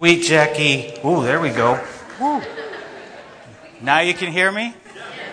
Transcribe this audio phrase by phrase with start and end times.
[0.00, 0.94] Sweet Jackie.
[1.04, 1.78] Ooh, there we go.
[2.18, 2.40] Woo.
[3.82, 4.72] Now you can hear me?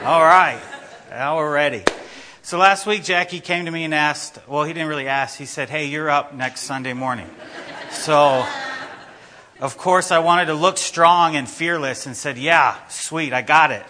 [0.03, 0.59] All right.
[1.09, 1.85] Now we're ready.
[2.41, 5.37] So last week, Jackie came to me and asked, well, he didn't really ask.
[5.37, 7.29] He said, hey, you're up next Sunday morning.
[7.91, 8.45] So,
[9.61, 13.71] of course, I wanted to look strong and fearless and said, yeah, sweet, I got
[13.71, 13.85] it.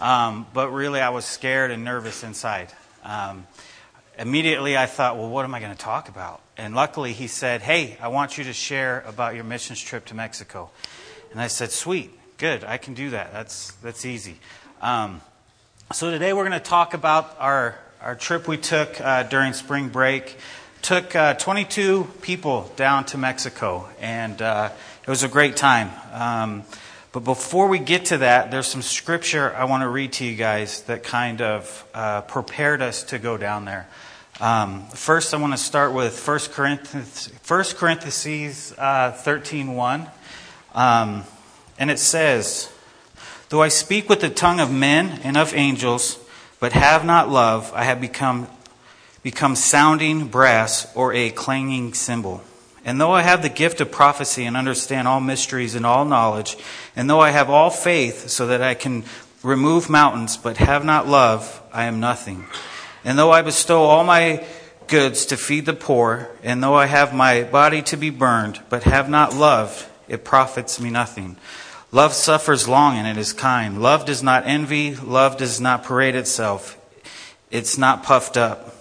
[0.00, 2.72] Um, but really, I was scared and nervous inside.
[3.04, 3.46] Um,
[4.18, 6.40] immediately, I thought, well, what am I going to talk about?
[6.62, 10.14] And luckily, he said, hey, I want you to share about your missions trip to
[10.14, 10.70] Mexico.
[11.32, 13.32] And I said, sweet, good, I can do that.
[13.32, 14.36] That's, that's easy.
[14.80, 15.22] Um,
[15.92, 19.88] so today, we're going to talk about our, our trip we took uh, during spring
[19.88, 20.36] break.
[20.82, 24.70] Took uh, 22 people down to Mexico, and uh,
[25.02, 25.90] it was a great time.
[26.12, 26.62] Um,
[27.10, 30.36] but before we get to that, there's some scripture I want to read to you
[30.36, 33.88] guys that kind of uh, prepared us to go down there.
[34.42, 40.08] Um, first, I want to start with 1 Corinthians, 1 Corinthians uh, 13 1.
[40.74, 41.22] Um,
[41.78, 42.68] and it says,
[43.50, 46.18] Though I speak with the tongue of men and of angels,
[46.58, 48.48] but have not love, I have become,
[49.22, 52.42] become sounding brass or a clanging cymbal.
[52.84, 56.56] And though I have the gift of prophecy and understand all mysteries and all knowledge,
[56.96, 59.04] and though I have all faith so that I can
[59.44, 62.46] remove mountains, but have not love, I am nothing.
[63.04, 64.44] And though I bestow all my
[64.86, 68.84] goods to feed the poor, and though I have my body to be burned, but
[68.84, 71.36] have not love, it profits me nothing.
[71.90, 73.82] Love suffers long and it is kind.
[73.82, 74.94] Love does not envy.
[74.94, 76.78] Love does not parade itself.
[77.50, 78.74] It's not puffed up.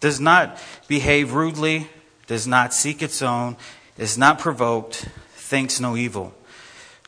[0.00, 0.58] Does not
[0.88, 1.88] behave rudely
[2.26, 3.56] does not seek its own,
[3.98, 6.34] is not provoked, thinks no evil,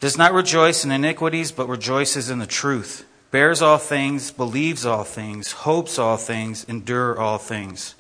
[0.01, 3.05] does not rejoice in iniquities, but rejoices in the truth,
[3.37, 7.95] bears all things, believes all things, hopes all things, endure all things.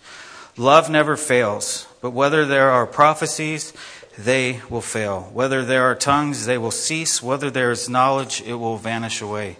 [0.56, 3.74] Love never fails, but whether there are prophecies,
[4.16, 5.28] they will fail.
[5.34, 7.22] Whether there are tongues, they will cease.
[7.22, 9.58] Whether there is knowledge, it will vanish away.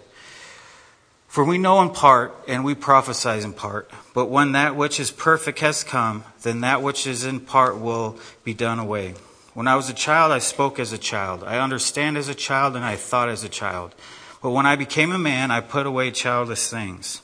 [1.27, 3.91] For we know in part, and we prophesy in part.
[4.15, 8.17] But when that which is perfect has come, then that which is in part will
[8.43, 9.13] be done away.
[9.53, 11.43] When I was a child, I spoke as a child.
[11.43, 13.93] I understand as a child, and I thought as a child.
[14.41, 17.21] But when I became a man, I put away childish things.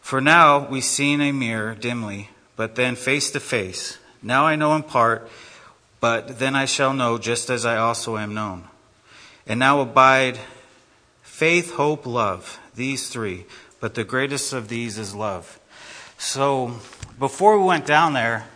[0.00, 3.98] For now we see in a mirror dimly, but then face to face.
[4.22, 5.28] Now I know in part,
[6.00, 8.64] but then I shall know just as I also am known.
[9.46, 10.38] And now abide
[11.22, 13.44] faith, hope, love, these three.
[13.80, 15.60] But the greatest of these is love.
[16.18, 16.74] So
[17.18, 18.46] before we went down there,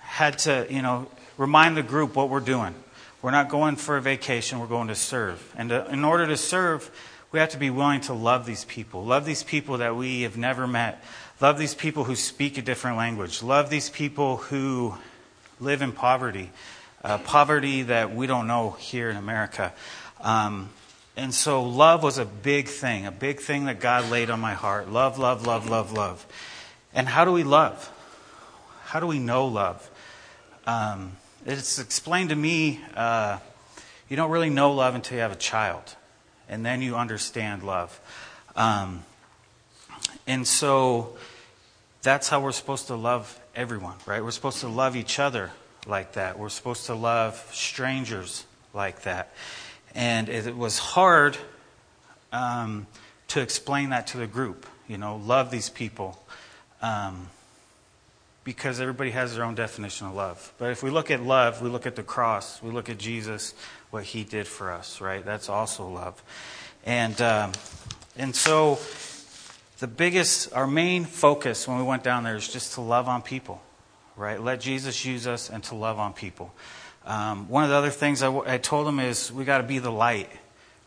[0.00, 1.06] had to, you know,
[1.36, 2.74] remind the group what we're doing.
[3.20, 5.54] We're not going for a vacation, we're going to serve.
[5.56, 6.90] And to, in order to serve,
[7.30, 9.04] we have to be willing to love these people.
[9.04, 11.02] Love these people that we have never met.
[11.40, 13.42] Love these people who speak a different language.
[13.42, 14.94] Love these people who
[15.60, 16.50] live in poverty.
[17.04, 19.72] Uh, poverty that we don't know here in America.
[20.20, 20.70] Um,
[21.16, 24.54] and so love was a big thing, a big thing that God laid on my
[24.54, 24.88] heart.
[24.88, 26.26] Love, love, love, love, love.
[26.94, 27.92] And how do we love?
[28.84, 29.90] How do we know love?
[30.66, 31.12] Um,
[31.44, 33.38] it's explained to me uh,
[34.08, 35.96] you don't really know love until you have a child,
[36.48, 38.00] and then you understand love.
[38.56, 39.04] Um,
[40.26, 41.16] and so
[42.02, 44.22] that's how we're supposed to love everyone, right?
[44.22, 45.50] We're supposed to love each other
[45.86, 46.38] like that.
[46.38, 48.44] We're supposed to love strangers
[48.74, 49.32] like that.
[49.94, 51.36] And it was hard
[52.32, 52.86] um,
[53.28, 54.66] to explain that to the group.
[54.86, 56.22] You know, love these people
[56.82, 57.28] um,
[58.44, 60.52] because everybody has their own definition of love.
[60.58, 63.54] But if we look at love, we look at the cross, we look at Jesus,
[63.90, 65.24] what he did for us, right?
[65.24, 66.22] That's also love.
[66.84, 67.52] And, um,
[68.16, 68.78] and so
[69.78, 73.22] the biggest, our main focus when we went down there is just to love on
[73.22, 73.62] people,
[74.16, 74.40] right?
[74.40, 76.52] Let Jesus use us and to love on people.
[77.06, 79.78] Um, one of the other things I, I told them is we got to be
[79.78, 80.30] the light,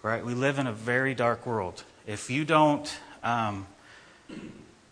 [0.03, 0.23] right?
[0.23, 1.83] We live in a very dark world.
[2.05, 2.91] If you don't
[3.23, 3.65] um,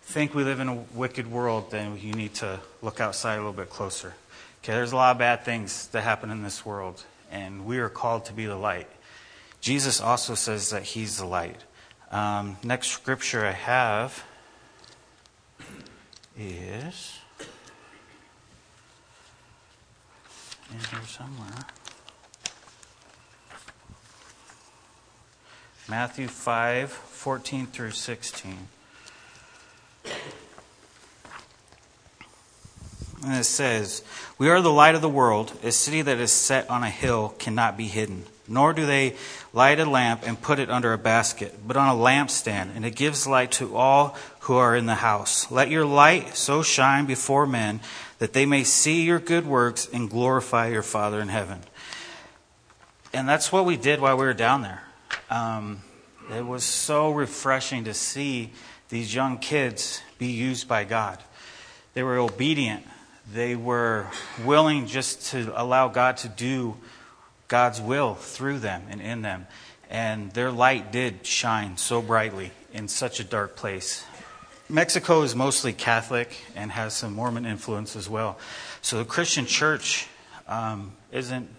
[0.01, 3.53] think we live in a wicked world, then you need to look outside a little
[3.53, 4.15] bit closer.
[4.63, 7.89] Okay, there's a lot of bad things that happen in this world, and we are
[7.89, 8.89] called to be the light.
[9.61, 11.63] Jesus also says that He's the light.
[12.11, 14.23] Um, next scripture I have
[16.37, 17.19] is
[20.71, 21.65] in here somewhere.
[25.87, 28.67] Matthew 5 14 through 16.
[33.23, 34.03] And it says,
[34.37, 35.53] We are the light of the world.
[35.63, 38.25] A city that is set on a hill cannot be hidden.
[38.47, 39.15] Nor do they
[39.53, 42.95] light a lamp and put it under a basket, but on a lampstand, and it
[42.95, 45.51] gives light to all who are in the house.
[45.51, 47.79] Let your light so shine before men
[48.17, 51.59] that they may see your good works and glorify your Father in heaven.
[53.13, 54.83] and that's what we did while we were down there.
[55.29, 55.81] Um,
[56.35, 58.51] it was so refreshing to see
[58.89, 61.19] these young kids be used by God.
[61.93, 62.85] They were obedient.
[63.33, 64.07] They were
[64.43, 66.77] willing just to allow God to do
[67.47, 69.45] God's will through them and in them.
[69.89, 74.03] And their light did shine so brightly in such a dark place.
[74.67, 78.39] Mexico is mostly Catholic and has some Mormon influence as well.
[78.81, 80.07] So the Christian church
[80.47, 81.49] um, isn't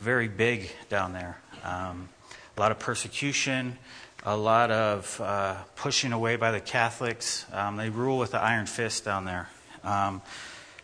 [0.00, 1.38] very big down there.
[1.64, 2.08] Um,
[2.56, 3.78] a lot of persecution,
[4.24, 7.46] a lot of uh, pushing away by the Catholics.
[7.52, 9.48] Um, they rule with the iron fist down there.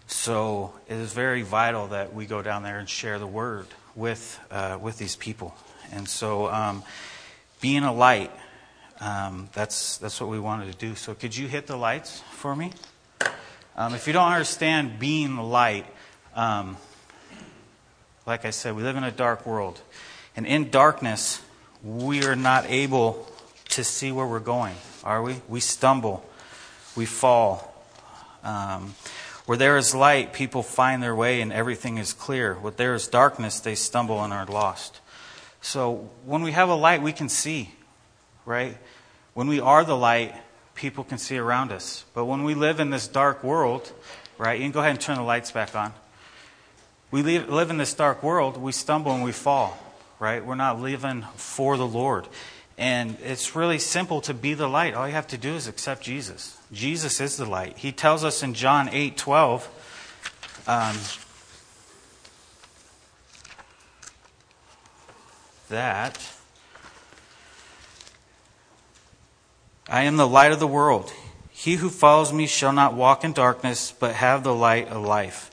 [0.06, 4.38] So it is very vital that we go down there and share the word with
[4.50, 5.54] uh, with these people.
[5.92, 6.82] And so, um,
[7.60, 8.30] being a light,
[9.00, 10.94] um, that's that's what we wanted to do.
[10.94, 12.72] So, could you hit the lights for me?
[13.76, 15.86] Um, if you don't understand being the light,
[16.34, 16.76] um,
[18.26, 19.80] like I said, we live in a dark world.
[20.36, 21.42] And in darkness,
[21.82, 23.26] we are not able
[23.70, 24.74] to see where we're going,
[25.04, 25.36] are we?
[25.48, 26.28] We stumble,
[26.94, 27.72] we fall.
[28.42, 28.94] Um,
[29.46, 32.54] where there is light, people find their way and everything is clear.
[32.54, 35.00] Where there is darkness, they stumble and are lost.
[35.60, 37.72] So when we have a light, we can see,
[38.44, 38.76] right?
[39.34, 40.34] When we are the light,
[40.74, 42.04] people can see around us.
[42.14, 43.90] But when we live in this dark world,
[44.38, 44.58] right?
[44.58, 45.92] You can go ahead and turn the lights back on
[47.10, 49.78] we live in this dark world, we stumble and we fall,
[50.18, 50.44] right?
[50.44, 52.26] We're not living for the Lord.
[52.78, 54.94] And it's really simple to be the light.
[54.94, 56.58] All you have to do is accept Jesus.
[56.72, 57.78] Jesus is the light.
[57.78, 59.68] He tells us in John 8 12,
[60.66, 60.96] um,
[65.68, 66.32] that
[69.88, 71.12] I am the light of the world.
[71.50, 75.50] He who follows me shall not walk in darkness, but have the light of life.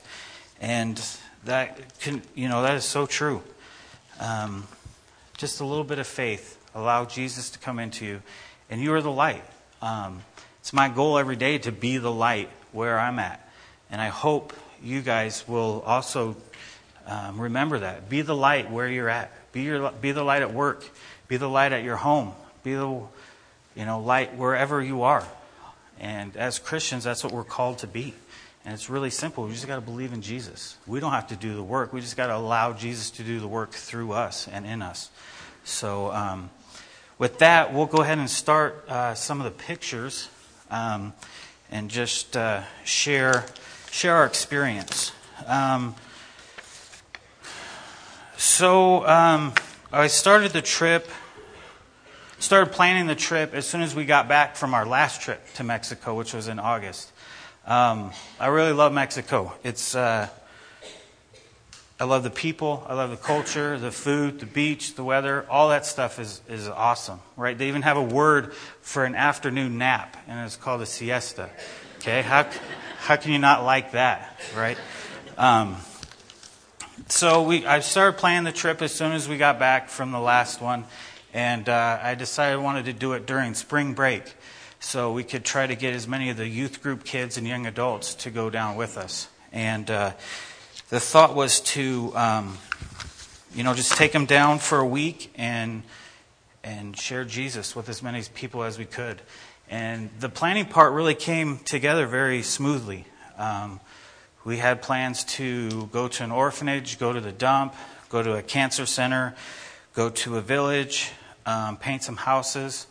[0.59, 1.01] And
[1.45, 3.43] that can, you know, that is so true.
[4.19, 4.67] Um,
[5.37, 6.57] just a little bit of faith.
[6.75, 8.21] Allow Jesus to come into you,
[8.69, 9.43] and you are the light.
[9.81, 10.21] Um,
[10.59, 13.47] it's my goal every day to be the light where I'm at.
[13.91, 16.35] And I hope you guys will also
[17.05, 18.09] um, remember that.
[18.09, 19.31] Be the light where you're at.
[19.51, 20.83] Be, your, be the light at work.
[21.27, 22.33] Be the light at your home.
[22.63, 23.01] Be the
[23.75, 25.25] you know, light wherever you are.
[25.99, 28.13] And as Christians, that's what we're called to be.
[28.65, 29.45] And it's really simple.
[29.45, 30.77] We just got to believe in Jesus.
[30.87, 31.91] We don't have to do the work.
[31.91, 35.09] We just got to allow Jesus to do the work through us and in us.
[35.65, 36.49] So, um,
[37.23, 40.27] with that, we'll go ahead and start uh, some of the pictures
[40.69, 41.13] um,
[41.71, 43.45] and just uh, share
[43.91, 45.13] share our experience.
[45.47, 45.95] Um,
[48.35, 49.53] so, um,
[49.89, 51.07] I started the trip,
[52.39, 55.63] started planning the trip as soon as we got back from our last trip to
[55.63, 57.09] Mexico, which was in August.
[57.65, 59.53] Um, I really love Mexico.
[59.63, 60.27] It's uh,
[62.03, 65.45] I love the people, I love the culture, the food, the beach, the weather.
[65.49, 67.57] All that stuff is is awesome, right?
[67.57, 71.49] They even have a word for an afternoon nap, and it's called a siesta.
[71.99, 72.45] Okay, how
[72.97, 74.77] how can you not like that, right?
[75.37, 75.77] Um,
[77.07, 80.19] so we I started planning the trip as soon as we got back from the
[80.19, 80.83] last one,
[81.33, 84.23] and uh, I decided I wanted to do it during spring break
[84.81, 87.65] so we could try to get as many of the youth group kids and young
[87.65, 89.29] adults to go down with us.
[89.53, 90.11] And uh,
[90.93, 92.55] the thought was to, um,
[93.55, 95.81] you know, just take them down for a week and
[96.63, 99.19] and share Jesus with as many people as we could.
[99.67, 103.07] And the planning part really came together very smoothly.
[103.39, 103.79] Um,
[104.45, 107.73] we had plans to go to an orphanage, go to the dump,
[108.09, 109.33] go to a cancer center,
[109.95, 111.09] go to a village,
[111.47, 112.85] um, paint some houses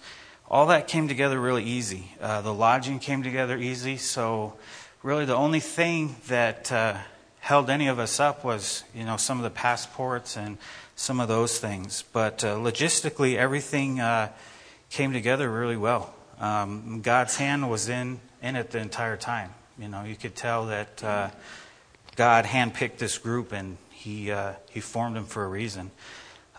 [0.53, 2.13] all that came together really easy.
[2.21, 3.97] Uh, the lodging came together easy.
[3.97, 4.53] So,
[5.03, 6.99] really, the only thing that uh,
[7.43, 10.57] held any of us up was, you know, some of the passports and
[10.95, 12.05] some of those things.
[12.13, 14.29] But uh, logistically, everything uh,
[14.91, 16.15] came together really well.
[16.39, 19.51] Um, God's hand was in in it the entire time.
[19.77, 21.31] You know, you could tell that uh,
[22.15, 25.91] God handpicked this group and He uh, He formed them for a reason.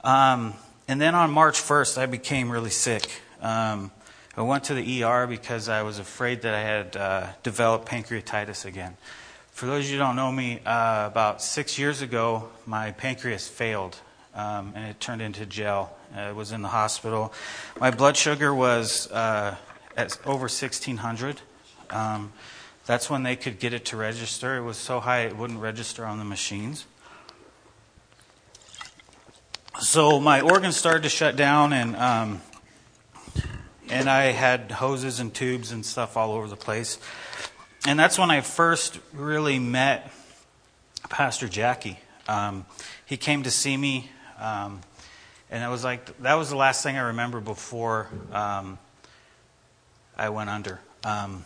[0.03, 0.53] Um,
[0.89, 3.09] and then on March 1st, I became really sick.
[3.41, 3.89] Um,
[4.35, 8.65] I went to the ER because I was afraid that I had uh, developed pancreatitis
[8.65, 8.97] again.
[9.53, 13.47] For those of you who don't know me, uh, about six years ago, my pancreas
[13.47, 13.97] failed
[14.33, 15.95] um, and it turned into gel.
[16.15, 17.31] I was in the hospital.
[17.79, 19.55] My blood sugar was uh,
[19.95, 21.41] at over 1600.
[21.91, 22.33] Um,
[22.87, 24.57] that's when they could get it to register.
[24.57, 26.85] It was so high it wouldn't register on the machines.
[29.79, 32.41] So my organs started to shut down, and um,
[33.89, 36.97] and I had hoses and tubes and stuff all over the place.
[37.85, 40.11] And that's when I first really met
[41.09, 41.99] Pastor Jackie.
[42.27, 42.65] Um,
[43.05, 44.09] he came to see me.
[44.39, 44.81] Um,
[45.51, 48.79] And it was like that was the last thing I remember before um,
[50.17, 50.79] I went under.
[51.03, 51.45] Um,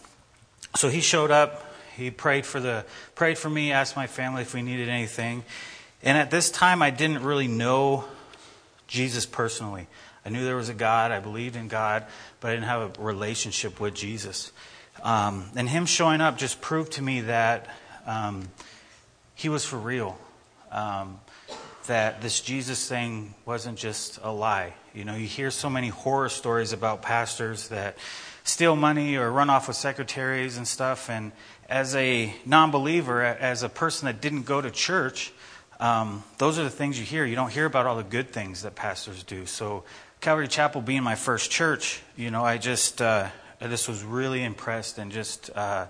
[0.75, 1.65] so he showed up.
[1.98, 5.44] He prayed for the prayed for me, asked my family if we needed anything.
[6.01, 8.06] And at this time, I didn't really know
[8.88, 9.88] Jesus personally.
[10.25, 11.12] I knew there was a God.
[11.12, 12.06] I believed in God,
[12.39, 14.53] but I didn't have a relationship with Jesus.
[15.03, 17.67] Um, and him showing up just proved to me that
[18.05, 18.49] um,
[19.35, 20.17] he was for real.
[20.71, 21.19] Um,
[21.87, 24.73] that this Jesus thing wasn't just a lie.
[24.93, 27.97] You know, you hear so many horror stories about pastors that
[28.43, 31.09] steal money or run off with secretaries and stuff.
[31.09, 31.31] And
[31.69, 35.31] as a non believer, as a person that didn't go to church,
[35.79, 37.25] um, those are the things you hear.
[37.25, 39.45] You don't hear about all the good things that pastors do.
[39.45, 39.83] So,
[40.19, 44.43] Calvary Chapel being my first church, you know, I just, uh, I just was really
[44.43, 45.87] impressed and just uh,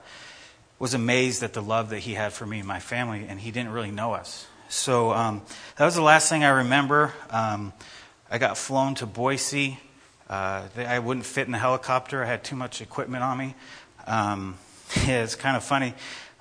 [0.80, 3.52] was amazed at the love that he had for me and my family, and he
[3.52, 4.48] didn't really know us.
[4.70, 5.42] So um,
[5.76, 7.14] that was the last thing I remember.
[7.30, 7.74] Um,
[8.32, 9.80] I got flown to Boise.
[10.30, 12.24] Uh, I wouldn't fit in the helicopter.
[12.24, 13.56] I had too much equipment on me.
[14.06, 14.58] Um,
[15.06, 15.94] yeah, it's kind of funny.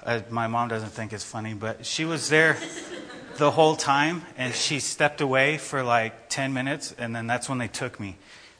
[0.04, 2.56] Uh, my mom doesn't think it's funny, but she was there
[3.36, 7.58] the whole time, and she stepped away for like 10 minutes, and then that's when
[7.58, 8.16] they took me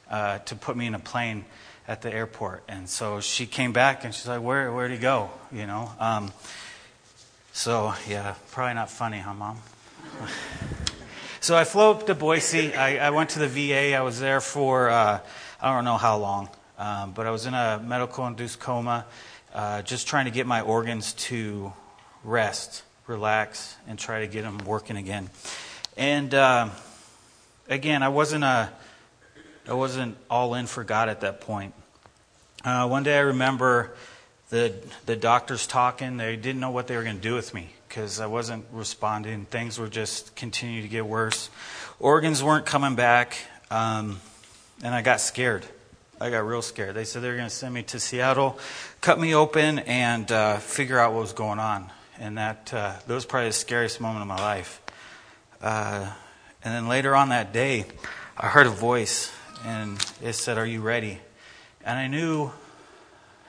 [0.09, 1.45] uh, to put me in a plane
[1.87, 2.63] at the airport.
[2.67, 5.91] And so she came back, and she's like, "Where, where'd he go?" You know.
[5.99, 6.31] Um,
[7.53, 9.57] so yeah, probably not funny, huh, mom?
[11.39, 12.75] so I flew up to Boise.
[12.75, 13.95] I, I, went to the VA.
[13.95, 15.19] I was there for uh,
[15.61, 19.05] I don't know how long, um, but I was in a medical-induced coma,
[19.53, 21.73] uh, just trying to get my organs to
[22.23, 25.29] rest relax, and try to get them working again.
[25.95, 26.69] And uh,
[27.69, 28.69] again, I wasn't a,
[29.67, 31.73] I wasn't all in for God at that point.
[32.63, 33.93] Uh, one day I remember
[34.49, 34.73] the
[35.05, 36.17] the doctors talking.
[36.17, 39.45] They didn't know what they were going to do with me because I wasn't responding.
[39.45, 41.49] Things were just continuing to get worse.
[41.99, 43.37] Organs weren't coming back,
[43.71, 44.19] um,
[44.83, 45.65] and I got scared.
[46.19, 46.95] I got real scared.
[46.95, 48.57] They said they were going to send me to Seattle,
[49.01, 53.13] cut me open, and uh, figure out what was going on and that uh, that
[53.13, 54.81] was probably the scariest moment of my life.
[55.61, 56.11] Uh,
[56.63, 57.85] and then later on that day,
[58.37, 59.31] I heard a voice,
[59.65, 61.19] and it said, "Are you ready?"
[61.87, 62.51] And I knew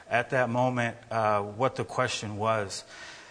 [0.08, 2.84] at that moment uh, what the question was,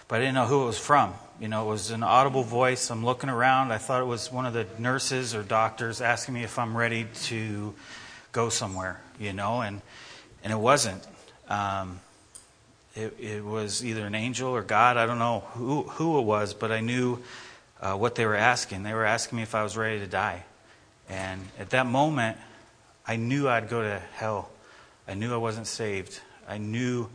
[0.10, 1.14] but I didn't know who it was from.
[1.40, 2.92] You know, it was an audible voice.
[2.92, 3.72] I'm looking around.
[3.72, 7.08] I thought it was one of the nurses or doctors asking me if I'm ready
[7.24, 7.74] to
[8.34, 9.00] go somewhere.
[9.18, 9.82] You know, and
[10.44, 11.02] and it wasn't.
[11.48, 12.02] Um,
[12.94, 14.98] it, it, was either an angel or God.
[14.98, 17.20] I don't know who, who it was, but I knew
[17.80, 18.84] uh, what they were asking.
[18.84, 20.44] They were asking me if I was ready to die.
[21.08, 22.38] And at that moment,
[23.08, 24.50] I knew I'd go to hell.
[25.08, 26.20] I knew I wasn't saved.
[26.48, 27.10] I knew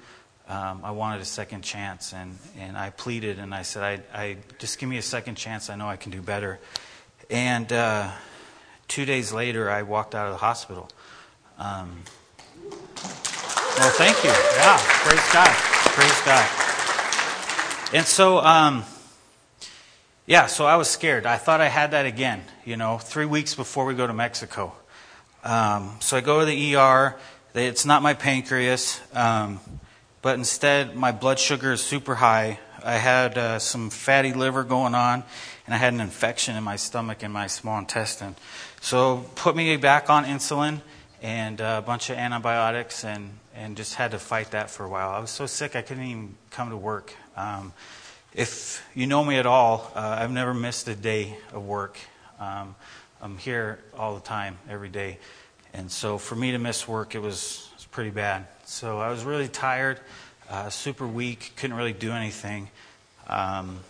[0.48, 2.12] um, I wanted a second chance.
[2.12, 5.70] And, and I pleaded and I said, I, I, just give me a second chance.
[5.70, 6.58] I know I can do better.
[7.30, 8.10] And uh,
[8.88, 10.88] two days later, I walked out of the hospital.
[11.58, 12.02] Um,
[13.78, 14.30] well, thank you.
[14.30, 15.54] Yeah, praise God.
[15.92, 16.48] Praise God.
[17.94, 18.84] And so, um,
[20.26, 21.26] yeah, so I was scared.
[21.26, 24.72] I thought I had that again, you know, three weeks before we go to Mexico.
[25.44, 27.16] Um, so I go to the ER.
[27.54, 29.60] It's not my pancreas, um,
[30.22, 32.58] but instead my blood sugar is super high.
[32.82, 35.22] I had uh, some fatty liver going on,
[35.66, 38.36] and I had an infection in my stomach and my small intestine.
[38.80, 40.80] So put me back on insulin
[41.20, 45.10] and a bunch of antibiotics, and and just had to fight that for a while.
[45.10, 47.14] I was so sick I couldn't even come to work.
[47.36, 47.74] Um,
[48.32, 51.98] if you know me at all, uh, I've never missed a day of work.
[52.40, 52.74] Um,
[53.20, 55.18] I'm here all the time, every day.
[55.74, 58.46] And so for me to miss work, it was, it was pretty bad.
[58.64, 60.00] So I was really tired,
[60.50, 62.68] uh, super weak, couldn't really do anything.
[63.26, 63.80] Um,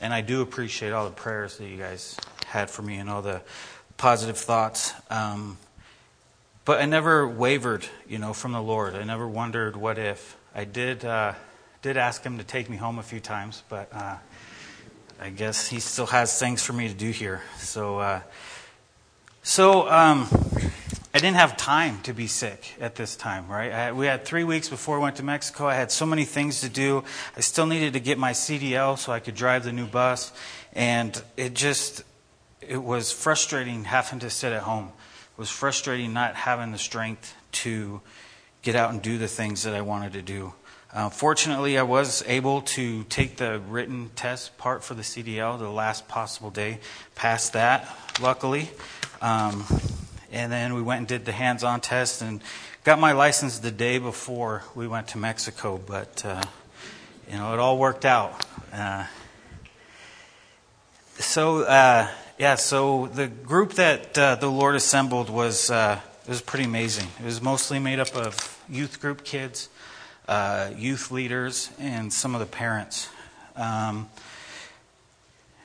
[0.00, 3.22] and I do appreciate all the prayers that you guys had for me and all
[3.22, 3.42] the
[3.96, 4.92] positive thoughts.
[5.10, 5.58] Um,
[6.64, 8.94] but I never wavered, you know, from the Lord.
[8.94, 10.36] I never wondered what if.
[10.54, 11.34] I did uh,
[11.82, 14.16] did ask Him to take me home a few times, but uh,
[15.20, 17.42] I guess He still has things for me to do here.
[17.58, 18.20] So, uh,
[19.42, 20.26] so um,
[21.16, 23.70] I didn't have time to be sick at this time, right?
[23.70, 25.68] I, we had three weeks before we went to Mexico.
[25.68, 27.04] I had so many things to do.
[27.36, 30.32] I still needed to get my CDL so I could drive the new bus,
[30.72, 32.02] and it just
[32.60, 34.86] it was frustrating having to sit at home.
[34.86, 38.00] It was frustrating not having the strength to
[38.62, 40.52] get out and do the things that I wanted to do.
[40.92, 45.68] Uh, fortunately, I was able to take the written test part for the CDL the
[45.68, 46.80] last possible day,
[47.14, 47.88] passed that,
[48.20, 48.70] luckily.
[49.22, 49.64] Um,
[50.34, 52.42] and then we went and did the hands on test and
[52.82, 55.80] got my license the day before we went to Mexico.
[55.84, 56.42] But, uh,
[57.30, 58.44] you know, it all worked out.
[58.72, 59.06] Uh,
[61.18, 66.64] so, uh, Yeah, so the group that uh, the Lord assembled was uh, was pretty
[66.64, 67.06] amazing.
[67.20, 69.68] It was mostly made up of youth group kids,
[70.26, 73.08] uh, youth leaders, and some of the parents.
[73.54, 74.08] Um,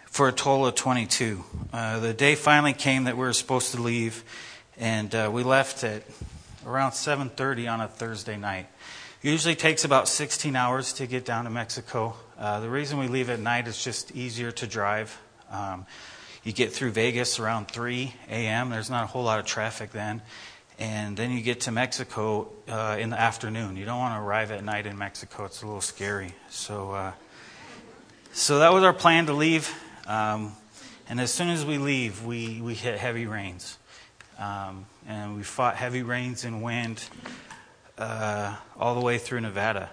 [0.06, 1.44] for a total of 22.
[1.72, 4.24] Uh, the day finally came that we were supposed to leave,
[4.80, 6.04] and uh, we left at
[6.66, 8.68] around 7:30 on a Thursday night.
[9.22, 12.16] Usually takes about 16 hours to get down to Mexico.
[12.38, 15.20] Uh, the reason we leave at night is just easier to drive.
[15.52, 15.86] Um,
[16.46, 18.70] you get through Vegas around 3 a.m.
[18.70, 20.22] There's not a whole lot of traffic then.
[20.80, 23.76] And then you get to Mexico uh, in the afternoon.
[23.76, 26.34] You don't want to arrive at night in Mexico, it's a little scary.
[26.50, 27.12] So, uh,
[28.32, 29.70] so that was our plan to leave.
[30.08, 30.54] Um,
[31.10, 33.79] and as soon as we leave, we, we hit heavy rains.
[34.40, 37.04] Um, and we fought heavy rains and wind
[37.98, 39.90] uh, all the way through Nevada.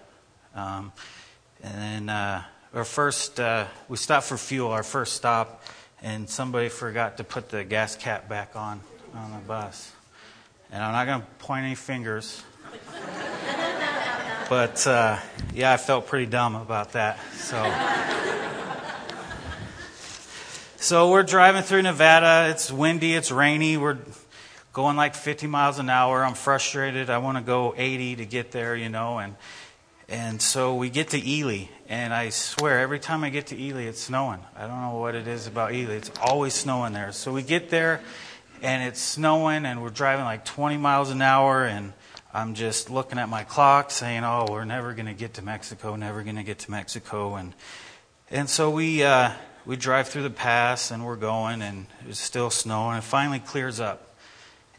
[0.54, 0.92] Um,
[1.62, 5.64] and then uh, our first, uh, we stopped for fuel, our first stop,
[6.00, 8.80] and somebody forgot to put the gas cap back on
[9.16, 9.92] on the bus.
[10.70, 12.44] And I'm not going to point any fingers.
[14.48, 15.18] but uh,
[15.54, 17.18] yeah, I felt pretty dumb about that.
[17.34, 17.62] So.
[20.78, 22.48] So we're driving through Nevada.
[22.50, 23.76] It's windy, it's rainy.
[23.76, 23.98] We're
[24.76, 26.22] going like 50 miles an hour.
[26.22, 27.08] I'm frustrated.
[27.08, 29.34] I want to go 80 to get there, you know, and
[30.06, 33.84] and so we get to Ely, and I swear every time I get to Ely,
[33.84, 34.40] it's snowing.
[34.54, 35.94] I don't know what it is about Ely.
[35.94, 37.10] It's always snowing there.
[37.12, 38.02] So we get there,
[38.60, 41.94] and it's snowing, and we're driving like 20 miles an hour, and
[42.34, 45.96] I'm just looking at my clock, saying, "Oh, we're never going to get to Mexico.
[45.96, 47.54] Never going to get to Mexico." And
[48.30, 49.32] and so we uh,
[49.64, 52.96] we drive through the pass, and we're going, and it's still snowing.
[52.96, 54.05] And it finally clears up,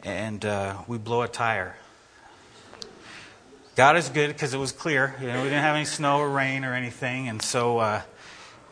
[0.04, 1.76] and uh, we blow a tire
[3.78, 5.14] God is good because it was clear.
[5.20, 8.02] You know, we didn't have any snow or rain or anything, and so uh,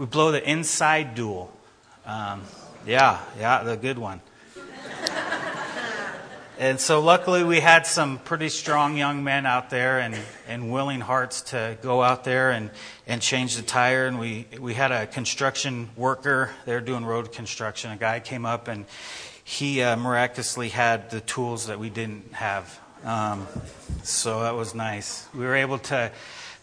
[0.01, 1.57] we blow the inside dual.
[2.05, 2.43] Um,
[2.85, 4.21] yeah, yeah, the good one.
[6.59, 10.17] and so luckily we had some pretty strong young men out there and,
[10.49, 12.73] and willing hearts to go out there and,
[13.07, 14.07] and change the tire.
[14.07, 17.93] And we, we had a construction worker, they were doing road construction.
[17.93, 18.87] A guy came up and
[19.49, 22.81] he uh, miraculously had the tools that we didn't have.
[23.05, 23.47] Um,
[24.03, 25.29] so that was nice.
[25.33, 26.11] We were able to,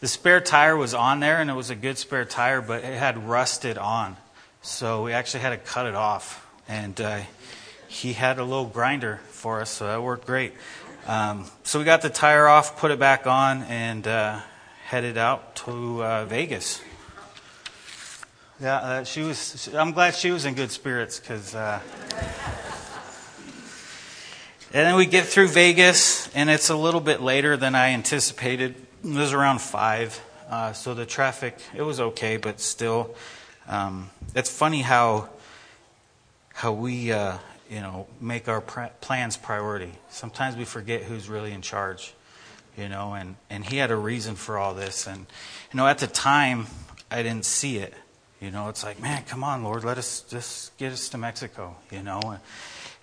[0.01, 2.99] the spare tire was on there and it was a good spare tire, but it
[2.99, 4.17] had rusted on.
[4.61, 6.45] So we actually had to cut it off.
[6.67, 7.21] And uh,
[7.87, 10.51] he had a little grinder for us, so that worked great.
[11.07, 14.41] Um, so we got the tire off, put it back on, and uh,
[14.83, 16.81] headed out to uh, Vegas.
[18.63, 19.67] Yeah, uh, she was.
[19.73, 21.81] I'm glad she was in good spirits because uh,
[24.73, 28.75] and then we get through Vegas, and it's a little bit later than I anticipated.
[29.03, 30.21] It was around 5.
[30.49, 33.13] Uh, so the traffic, it was okay, but still.
[33.67, 35.27] Um, it's funny how,
[36.53, 37.37] how we, uh,
[37.69, 39.91] you know, make our pr- plans priority.
[40.09, 42.13] Sometimes we forget who's really in charge,
[42.77, 45.05] you know, and, and he had a reason for all this.
[45.05, 45.27] And,
[45.71, 46.67] you know, at the time,
[47.11, 47.93] I didn't see it.
[48.43, 51.75] You know, it's like, man, come on, Lord, let us just get us to Mexico,
[51.91, 52.37] you know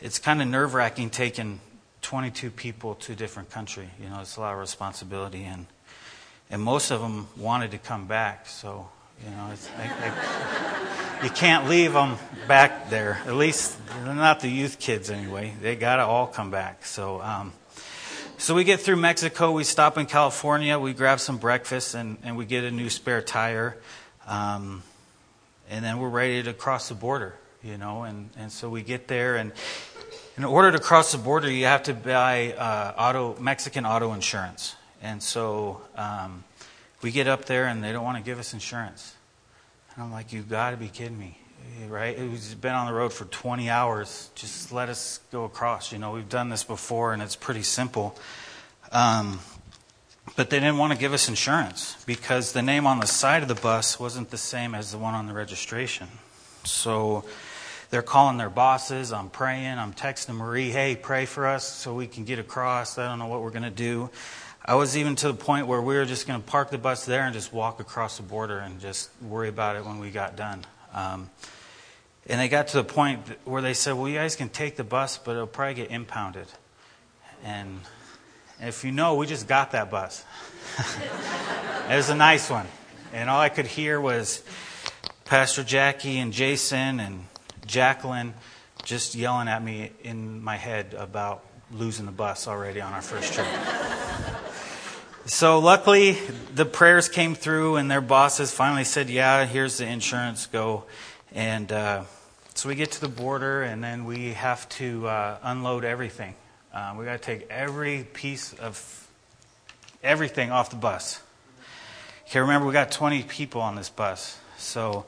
[0.00, 1.60] it's kind of nerve wracking taking
[2.02, 3.88] 22 people to a different country.
[4.02, 5.66] You know, it's a lot of responsibility, and
[6.50, 8.46] and most of them wanted to come back.
[8.46, 8.88] So
[9.22, 12.16] you know, I, I, you can't leave them
[12.48, 13.20] back there.
[13.26, 15.52] At least not the youth kids anyway.
[15.60, 16.84] They got to all come back.
[16.84, 17.20] So.
[17.20, 17.52] Um,
[18.38, 22.38] so we get through Mexico, we stop in California, we grab some breakfast, and, and
[22.38, 23.76] we get a new spare tire.
[24.26, 24.82] Um,
[25.70, 28.02] and then we're ready to cross the border, you know.
[28.02, 29.52] And, and so we get there, and
[30.36, 34.74] in order to cross the border, you have to buy uh, auto Mexican auto insurance.
[35.00, 36.44] And so um,
[37.02, 39.14] we get up there, and they don't want to give us insurance.
[39.94, 41.38] And I'm like, you've got to be kidding me,
[41.88, 42.18] right?
[42.18, 44.30] We've been on the road for 20 hours.
[44.34, 45.92] Just let us go across.
[45.92, 48.18] You know, we've done this before, and it's pretty simple.
[48.92, 49.38] Um,
[50.40, 53.48] but they didn't want to give us insurance because the name on the side of
[53.48, 56.08] the bus wasn't the same as the one on the registration.
[56.64, 57.26] So
[57.90, 59.12] they're calling their bosses.
[59.12, 59.76] I'm praying.
[59.76, 62.96] I'm texting Marie, hey, pray for us so we can get across.
[62.96, 64.08] I don't know what we're going to do.
[64.64, 67.04] I was even to the point where we were just going to park the bus
[67.04, 70.36] there and just walk across the border and just worry about it when we got
[70.36, 70.64] done.
[70.94, 71.28] Um,
[72.26, 74.84] and they got to the point where they said, well, you guys can take the
[74.84, 76.46] bus, but it'll probably get impounded.
[77.44, 77.80] And
[78.62, 80.24] if you know, we just got that bus.
[81.88, 82.66] it was a nice one.
[83.12, 84.42] And all I could hear was
[85.24, 87.24] Pastor Jackie and Jason and
[87.66, 88.34] Jacqueline
[88.84, 93.32] just yelling at me in my head about losing the bus already on our first
[93.32, 93.46] trip.
[95.26, 96.18] so luckily,
[96.54, 100.46] the prayers came through, and their bosses finally said, "Yeah, here's the insurance.
[100.46, 100.84] Go."
[101.32, 102.04] And uh,
[102.54, 106.34] so we get to the border, and then we have to uh, unload everything.
[106.72, 109.08] Uh, we got to take every piece of
[110.04, 111.20] everything off the bus.
[112.26, 115.04] Okay, remember we got 20 people on this bus, so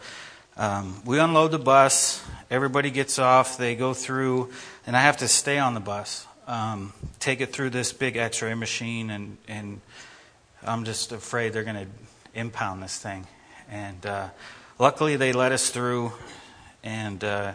[0.56, 2.20] um, we unload the bus.
[2.50, 3.58] Everybody gets off.
[3.58, 4.50] They go through,
[4.88, 8.54] and I have to stay on the bus, um, take it through this big X-ray
[8.54, 9.80] machine, and and
[10.64, 11.90] I'm just afraid they're going to
[12.34, 13.24] impound this thing.
[13.70, 14.30] And uh,
[14.80, 16.10] luckily, they let us through,
[16.82, 17.52] and uh,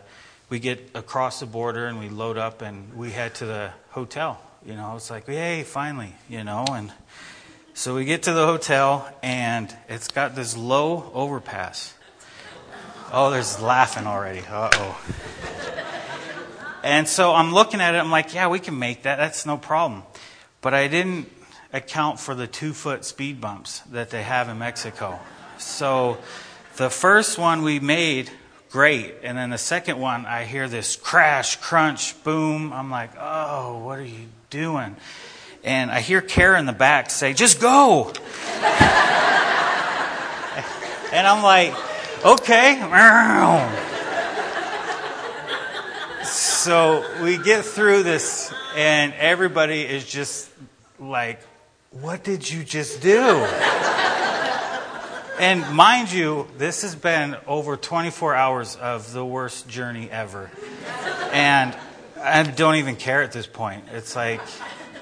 [0.50, 4.42] we get across the border, and we load up, and we head to the hotel.
[4.66, 6.92] You know, it's like, yay, finally, you know, and
[7.74, 11.94] so we get to the hotel, and it's got this low overpass.
[13.14, 14.42] Oh, there's laughing already.
[14.50, 15.02] Uh oh.
[16.84, 19.18] And so I'm looking at it, I'm like, yeah, we can make that.
[19.18, 20.04] That's no problem.
[20.62, 21.32] But I didn't
[21.74, 25.20] account for the two foot speed bumps that they have in Mexico.
[25.58, 26.18] So
[26.78, 28.32] the first one we made,
[28.70, 29.16] great.
[29.24, 32.72] And then the second one, I hear this crash, crunch, boom.
[32.74, 34.96] I'm like, oh, what are you doing?
[35.64, 38.10] And I hear Kara in the back say, just go.
[41.12, 41.74] and I'm like,
[42.26, 43.74] okay.
[46.68, 50.50] So we get through this, and everybody is just
[51.00, 51.40] like,
[51.92, 53.48] What did you just do?
[55.40, 60.50] And mind you, this has been over 24 hours of the worst journey ever.
[61.32, 61.76] And
[62.22, 63.86] I don't even care at this point.
[63.94, 64.42] It's like,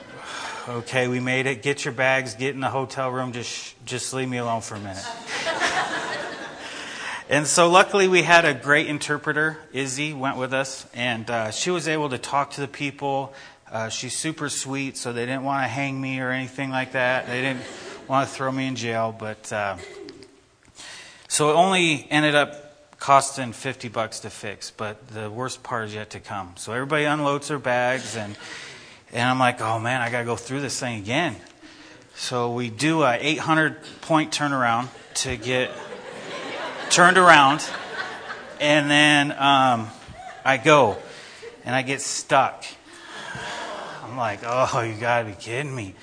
[0.69, 1.61] okay, we made it.
[1.61, 4.79] Get your bags, get in the hotel room, just, just leave me alone for a
[4.79, 5.05] minute.
[7.27, 9.57] And so, luckily, we had a great interpreter.
[9.73, 13.33] Izzy went with us, and uh, she was able to talk to the people.
[13.71, 17.25] Uh, she's super sweet, so they didn't want to hang me or anything like that.
[17.25, 17.63] They didn't
[18.07, 19.77] want to throw me in jail, but uh,
[21.35, 24.71] so it only ended up costing 50 bucks to fix.
[24.71, 26.53] But the worst part is yet to come.
[26.55, 28.37] So everybody unloads their bags, and
[29.11, 31.35] and I'm like, oh man, I got to go through this thing again.
[32.15, 35.71] So we do a 800 point turnaround to get
[36.89, 37.69] turned around,
[38.61, 39.89] and then um,
[40.45, 40.95] I go,
[41.65, 42.63] and I get stuck.
[44.05, 45.95] I'm like, oh, you gotta be kidding me.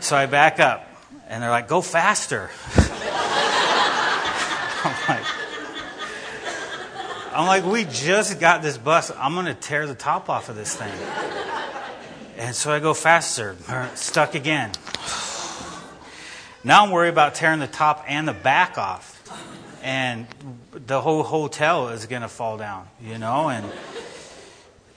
[0.00, 0.84] So I back up,
[1.28, 2.50] and they're like, go faster.
[5.08, 5.26] I'm like,
[7.34, 9.10] I'm like, we just got this bus.
[9.16, 10.92] I'm gonna tear the top off of this thing.
[12.36, 13.56] And so I go faster,
[13.94, 14.72] stuck again.
[16.64, 19.12] Now I'm worried about tearing the top and the back off
[19.82, 20.26] and
[20.72, 23.66] the whole hotel is going to fall down, you know, and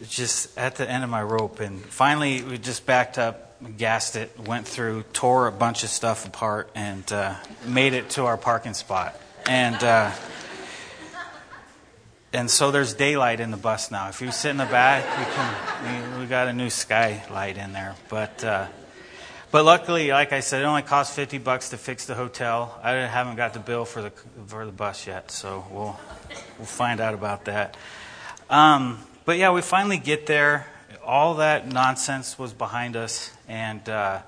[0.08, 1.60] just at the end of my rope.
[1.60, 6.28] And finally, we just backed up, gassed it, went through, tore a bunch of stuff
[6.28, 9.20] apart, and uh, made it to our parking spot.
[9.48, 10.12] And uh,
[12.34, 14.10] and so there's daylight in the bus now.
[14.10, 17.96] If you sit in the back, we can we, got a new skylight in there,
[18.10, 18.44] but.
[18.44, 18.68] Uh,
[19.52, 22.78] but luckily, like I said, it only cost 50 bucks to fix the hotel.
[22.84, 24.12] I haven't got the bill for the,
[24.48, 25.98] for the bus yet, so we'll,
[26.58, 27.78] we'll find out about that.
[28.50, 30.68] Um, but yeah, we finally get there.
[31.06, 34.24] All that nonsense was behind us, and uh,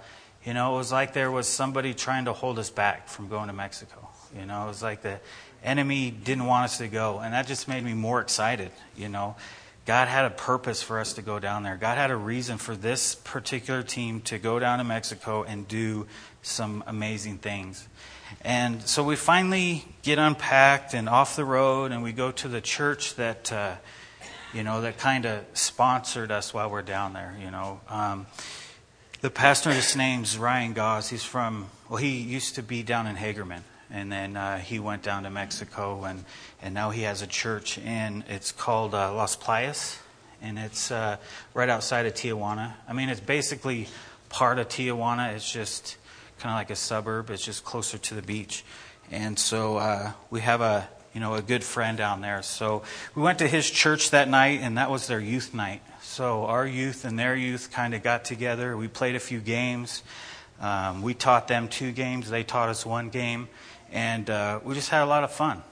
[0.46, 3.48] you know, it was like there was somebody trying to hold us back from going
[3.48, 4.07] to Mexico.
[4.38, 5.20] You know, it was like the
[5.64, 8.72] enemy didn't want us to go, and that just made me more excited.
[8.96, 9.36] You know,
[9.86, 11.78] God had a purpose for us to go down there.
[11.78, 16.08] God had a reason for this particular team to go down to Mexico and do
[16.42, 17.88] some amazing things.
[18.42, 22.60] And so we finally get unpacked and off the road, and we go to the
[22.60, 23.76] church that, uh,
[24.54, 27.36] you know, that kind of sponsored us while we're down there.
[27.42, 28.28] You know, um,
[29.22, 31.10] the pastor, his name's Ryan Goss.
[31.10, 35.04] He's from, well, he used to be down in Hagerman, and then uh, he went
[35.04, 36.26] down to Mexico, and,
[36.62, 39.98] and now he has a church, and it's called uh, Las Playas,
[40.42, 41.18] and it's uh,
[41.54, 42.74] right outside of Tijuana.
[42.88, 43.88] I mean, it's basically
[44.30, 45.34] part of Tijuana.
[45.34, 45.98] It's just
[46.40, 47.30] kind of like a suburb.
[47.30, 48.64] It's just closer to the beach,
[49.10, 52.42] and so uh, we have a you know a good friend down there.
[52.44, 52.84] So
[53.16, 55.82] we went to his church that night, and that was their youth night.
[56.02, 58.76] So our youth and their youth kind of got together.
[58.76, 60.04] We played a few games.
[60.60, 62.30] Um, we taught them two games.
[62.30, 63.48] They taught us one game
[63.92, 65.64] and uh, we just had a lot of fun.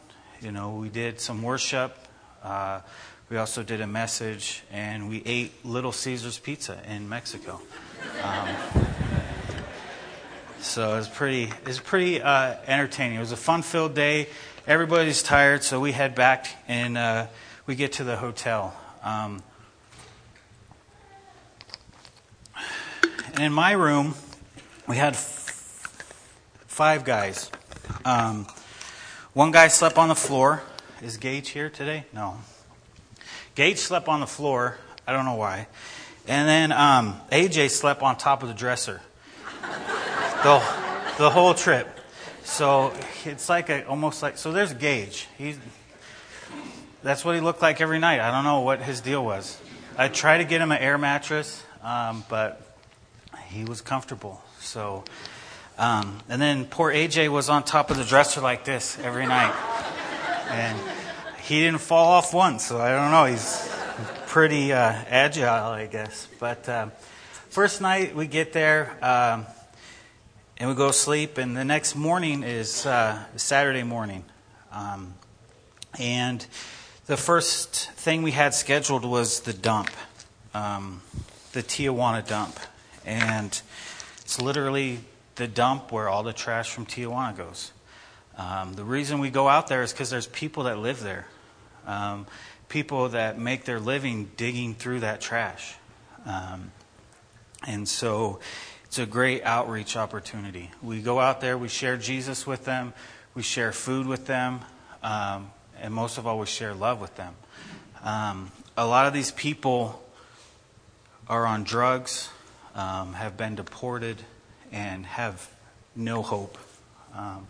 [0.41, 1.97] You know, we did some worship.
[2.43, 2.81] Uh,
[3.29, 7.59] we also did a message, and we ate Little Caesars pizza in Mexico.
[8.21, 8.47] Um,
[10.59, 13.17] so it was pretty, it was pretty uh, entertaining.
[13.17, 14.27] It was a fun-filled day.
[14.67, 17.27] Everybody's tired, so we head back and uh,
[17.65, 18.75] we get to the hotel.
[19.03, 19.43] Um,
[23.33, 24.15] and in my room,
[24.87, 26.05] we had f-
[26.67, 27.51] five guys.
[28.03, 28.47] Um,
[29.33, 30.63] one guy slept on the floor.
[31.01, 32.05] Is Gage here today?
[32.13, 32.37] No.
[33.55, 34.77] Gage slept on the floor.
[35.07, 35.67] I don't know why.
[36.27, 39.01] And then um, AJ slept on top of the dresser
[40.45, 40.63] the,
[41.17, 41.87] the whole trip.
[42.43, 42.93] So
[43.25, 45.27] it's like a, almost like, so there's Gage.
[45.39, 45.57] He's,
[47.01, 48.19] that's what he looked like every night.
[48.19, 49.59] I don't know what his deal was.
[49.97, 52.61] I tried to get him an air mattress, um, but
[53.47, 54.43] he was comfortable.
[54.59, 55.03] So,
[55.77, 59.53] um, and then poor AJ was on top of the dresser like this every night.
[60.49, 60.79] And
[61.43, 63.25] he didn't fall off once, so I don't know.
[63.25, 63.69] He's
[64.27, 66.27] pretty uh, agile, I guess.
[66.39, 66.87] But uh,
[67.49, 69.45] first night we get there um,
[70.57, 74.23] and we go to sleep, and the next morning is uh, Saturday morning.
[74.71, 75.13] Um,
[75.99, 76.45] and
[77.05, 79.91] the first thing we had scheduled was the dump,
[80.53, 81.01] um,
[81.51, 82.57] the Tijuana dump.
[83.05, 83.61] And
[84.21, 84.99] it's literally
[85.35, 87.71] the dump where all the trash from Tijuana goes.
[88.37, 91.27] Um, the reason we go out there is because there's people that live there,
[91.87, 92.25] um,
[92.67, 95.75] people that make their living digging through that trash.
[96.25, 96.71] Um,
[97.65, 98.39] and so
[98.85, 100.71] it's a great outreach opportunity.
[100.81, 102.93] We go out there, we share Jesus with them,
[103.33, 104.61] we share food with them,
[105.03, 107.35] um, and most of all, we share love with them.
[108.03, 110.01] Um, a lot of these people
[111.27, 112.29] are on drugs,
[112.73, 114.23] um, have been deported,
[114.75, 115.49] and have
[115.95, 116.57] no hope.
[117.15, 117.47] Um,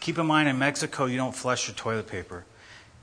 [0.00, 2.44] keep in mind, in Mexico, you don't flush your toilet paper.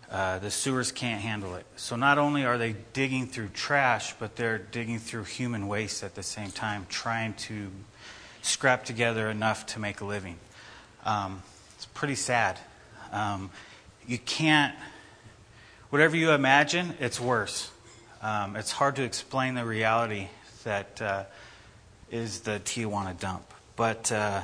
[0.10, 1.66] Uh, the sewers can't handle it.
[1.78, 6.16] So not only are they digging through trash, but they're digging through human waste at
[6.16, 7.70] the same time, trying to
[8.42, 10.38] scrap together enough to make a living.
[11.06, 11.44] Um,
[11.76, 12.60] it's pretty sad.
[13.12, 13.52] Um,
[14.08, 14.76] you can't,
[15.92, 17.70] whatever you imagine, it's worse.
[18.22, 20.28] Um, it's hard to explain the reality
[20.64, 21.24] that uh,
[22.10, 23.51] is the Tijuana dump.
[23.76, 24.42] But uh,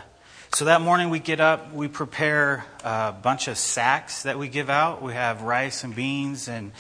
[0.54, 4.70] so that morning we get up, we prepare a bunch of sacks that we give
[4.70, 5.02] out.
[5.02, 6.72] We have rice and beans and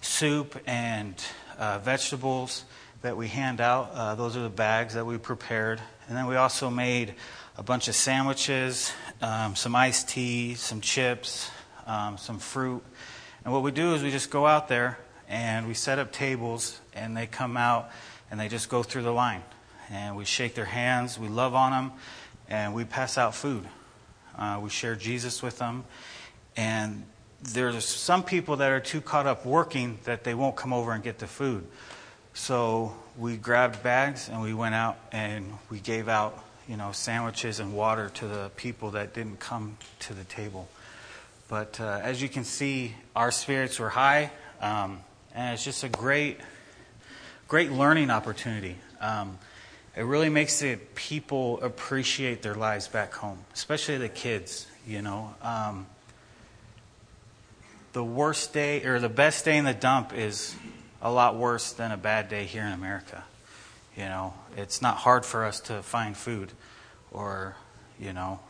[0.00, 1.14] soup and
[1.58, 2.64] uh, vegetables
[3.02, 3.92] that we hand out.
[3.94, 5.80] Uh, those are the bags that we prepared.
[6.08, 7.14] And then we also made
[7.56, 11.50] a bunch of sandwiches, um, some iced tea, some chips,
[11.86, 12.82] um, some fruit.
[13.44, 16.80] And what we do is we just go out there and we set up tables,
[16.94, 17.90] and they come out
[18.30, 19.42] and they just go through the line.
[19.92, 21.92] And we shake their hands, we love on them,
[22.48, 23.68] and we pass out food.
[24.36, 25.84] Uh, we share Jesus with them.
[26.56, 27.04] And
[27.42, 31.04] there's some people that are too caught up working that they won't come over and
[31.04, 31.66] get the food.
[32.32, 37.60] So we grabbed bags and we went out and we gave out, you know, sandwiches
[37.60, 40.68] and water to the people that didn't come to the table.
[41.48, 44.30] But uh, as you can see, our spirits were high,
[44.62, 45.00] um,
[45.34, 46.40] and it's just a great,
[47.46, 48.78] great learning opportunity.
[49.02, 49.38] Um,
[49.94, 54.66] it really makes the people appreciate their lives back home, especially the kids.
[54.86, 55.86] You know, um,
[57.92, 60.56] the worst day or the best day in the dump is
[61.02, 63.24] a lot worse than a bad day here in America.
[63.96, 66.52] You know, it's not hard for us to find food,
[67.10, 67.56] or
[68.00, 68.40] you know,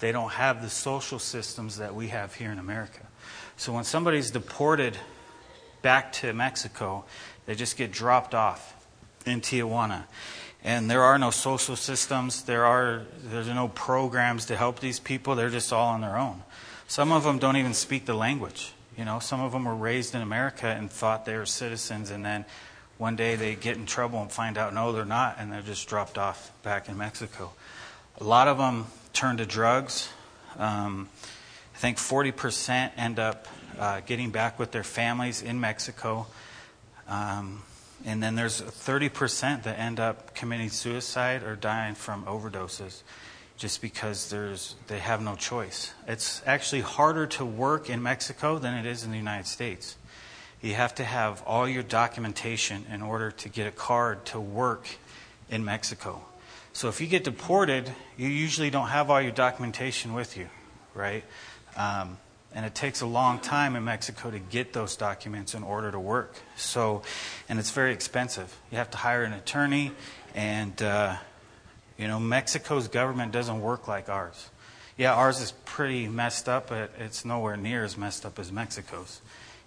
[0.00, 3.06] they don't have the social systems that we have here in America.
[3.56, 4.98] So when somebody's deported
[5.82, 7.04] back to Mexico,
[7.46, 8.86] they just get dropped off
[9.24, 10.04] in Tijuana.
[10.62, 15.34] And there are no social systems, there are there's no programs to help these people.
[15.34, 16.42] They're just all on their own.
[16.86, 18.72] Some of them don't even speak the language.
[18.96, 22.24] You know, some of them were raised in America and thought they were citizens and
[22.24, 22.44] then
[22.98, 25.88] one day they get in trouble and find out no they're not and they're just
[25.88, 27.52] dropped off back in Mexico.
[28.20, 30.10] A lot of them turn to drugs.
[30.58, 31.08] Um,
[31.74, 36.26] I think 40% end up uh, getting back with their families in Mexico.
[37.08, 37.62] Um,
[38.04, 43.02] and then there's 30% that end up committing suicide or dying from overdoses
[43.56, 45.92] just because there's, they have no choice.
[46.08, 49.96] It's actually harder to work in Mexico than it is in the United States.
[50.62, 54.86] You have to have all your documentation in order to get a card to work
[55.50, 56.22] in Mexico.
[56.72, 60.48] So if you get deported, you usually don't have all your documentation with you,
[60.94, 61.24] right?
[61.76, 62.16] Um,
[62.54, 66.00] and it takes a long time in Mexico to get those documents in order to
[66.00, 66.34] work.
[66.56, 67.02] So,
[67.48, 68.56] and it's very expensive.
[68.70, 69.92] You have to hire an attorney,
[70.34, 71.16] and uh,
[71.98, 74.50] you know Mexico's government doesn't work like ours.
[74.96, 79.20] Yeah, ours is pretty messed up, but it's nowhere near as messed up as Mexico's.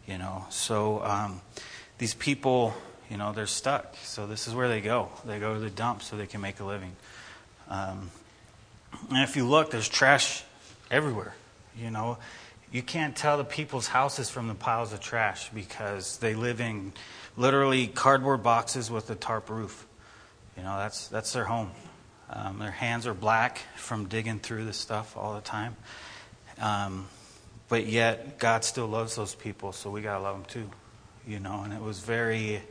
[0.08, 1.42] You know, so um,
[1.98, 2.74] these people
[3.14, 3.96] you know, they're stuck.
[4.04, 5.10] So this is where they go.
[5.24, 6.96] They go to the dump so they can make a living.
[7.70, 8.10] Um,
[9.10, 10.44] and if you look, there's trash
[10.90, 11.36] everywhere.
[11.78, 12.18] You know,
[12.74, 16.92] you can't tell the people's houses from the piles of trash because they live in
[17.38, 19.86] literally cardboard boxes with a tarp roof.
[20.58, 21.72] You know, that's that's their home.
[22.32, 25.76] Um, their hands are black from digging through the stuff all the time.
[26.60, 27.06] Um,
[27.70, 30.70] but yet, God still loves those people, so we gotta love them too.
[31.28, 32.62] you know, and it was very,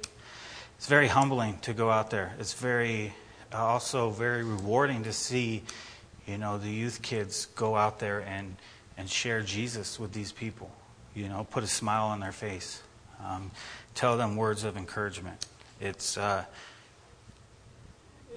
[0.76, 2.34] it's very humbling to go out there.
[2.38, 3.14] It's very,
[3.52, 5.62] also very rewarding to see,
[6.26, 8.56] you know, the youth kids go out there and,
[8.96, 10.70] and share Jesus with these people,
[11.14, 12.82] you know, put a smile on their face,
[13.24, 13.50] um,
[13.94, 15.46] tell them words of encouragement.
[15.80, 16.44] It's, uh,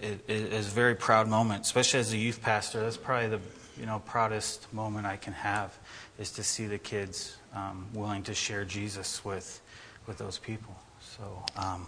[0.01, 2.81] it, it is a very proud moment, especially as a youth pastor.
[2.81, 3.39] That's probably the
[3.79, 5.77] you know proudest moment I can have
[6.17, 9.61] is to see the kids um, willing to share Jesus with
[10.07, 10.75] with those people.
[11.01, 11.87] So, um,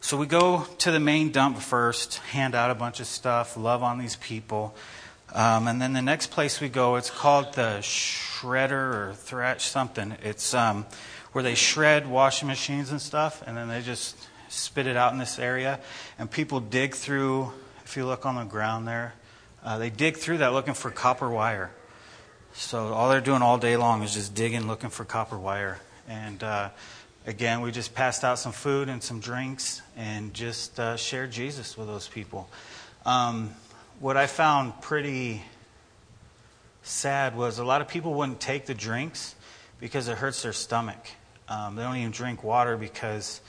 [0.00, 3.82] so we go to the main dump first, hand out a bunch of stuff, love
[3.82, 4.74] on these people,
[5.34, 8.70] um, and then the next place we go, it's called the shredder
[9.10, 10.14] or thrash something.
[10.22, 10.86] It's um,
[11.32, 14.16] where they shred washing machines and stuff, and then they just
[14.48, 15.80] spit it out in this area.
[16.18, 17.52] And people dig through,
[17.84, 19.14] if you look on the ground there,
[19.64, 21.70] uh, they dig through that looking for copper wire.
[22.54, 25.78] So all they're doing all day long is just digging, looking for copper wire.
[26.08, 26.70] And uh,
[27.26, 31.76] again, we just passed out some food and some drinks and just uh, shared Jesus
[31.76, 32.48] with those people.
[33.04, 33.50] Um,
[34.00, 35.42] what I found pretty
[36.82, 39.34] sad was a lot of people wouldn't take the drinks
[39.80, 41.08] because it hurts their stomach.
[41.48, 43.40] Um, they don't even drink water because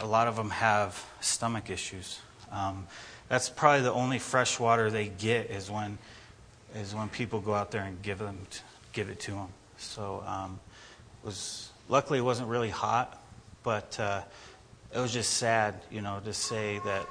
[0.00, 2.20] a lot of them have stomach issues.
[2.52, 2.86] Um,
[3.28, 5.98] that's probably the only fresh water they get is when
[6.74, 8.38] is when people go out there and give them
[8.92, 9.48] give it to them.
[9.78, 10.60] So um,
[11.24, 13.20] was luckily it wasn't really hot,
[13.62, 14.22] but uh,
[14.94, 17.06] it was just sad, you know, to say that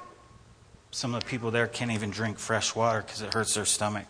[0.92, 4.08] some of the people there can't even drink fresh water because it hurts their stomach.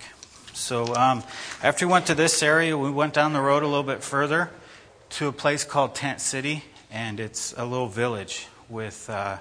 [0.54, 1.24] So um,
[1.62, 4.50] after we went to this area, we went down the road a little bit further
[5.12, 9.38] to a place called Tent City, and it's a little village with, uh,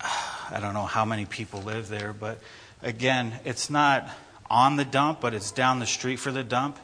[0.00, 2.38] I don't know how many people live there, but
[2.82, 4.08] again, it's not
[4.50, 6.78] on the dump, but it's down the street for the dump.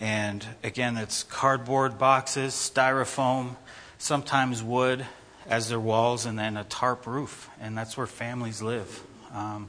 [0.00, 3.56] And again, it's cardboard boxes, styrofoam,
[3.98, 5.04] sometimes wood
[5.48, 7.50] as their walls, and then a tarp roof.
[7.60, 9.02] And that's where families live.
[9.34, 9.68] Um,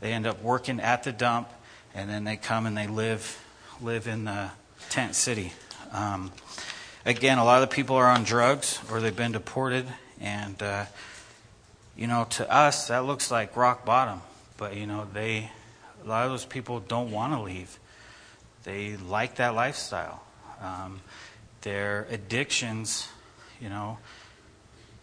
[0.00, 1.48] they end up working at the dump,
[1.94, 3.44] and then they come and they live
[3.80, 4.50] live in the
[4.90, 5.52] tent city.
[5.92, 6.32] Um,
[7.06, 9.86] again, a lot of the people are on drugs or they've been deported,
[10.20, 10.86] and, uh,
[11.96, 14.20] you know, to us, that looks like rock bottom.
[14.56, 15.50] But, you know, they,
[16.04, 17.78] a lot of those people don't want to leave.
[18.64, 20.22] They like that lifestyle.
[20.60, 21.00] Um,
[21.62, 23.08] their addictions,
[23.60, 23.98] you know,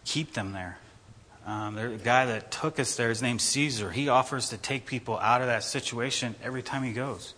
[0.06, 0.78] keep them there.
[1.46, 3.90] Um, the guy that took us there, his name's Caesar.
[3.90, 7.34] He offers to take people out of that situation every time he goes.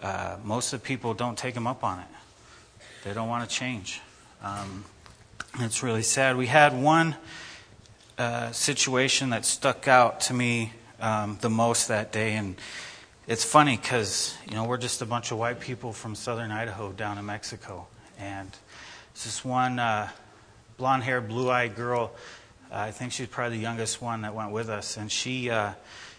[0.00, 2.06] Uh, most of the people don't take him up on it.
[3.04, 4.00] They don't want to change.
[4.42, 4.84] Um,
[5.58, 6.36] it's really sad.
[6.36, 7.16] We had one
[8.16, 12.56] uh, situation that stuck out to me um, the most that day, and
[13.26, 16.92] it's funny because you know we're just a bunch of white people from southern Idaho
[16.92, 17.86] down in Mexico,
[18.18, 18.50] and
[19.12, 20.08] it's this one uh,
[20.78, 22.12] blonde-haired, blue-eyed girl.
[22.70, 25.72] Uh, I think she's probably the youngest one that went with us, and she uh,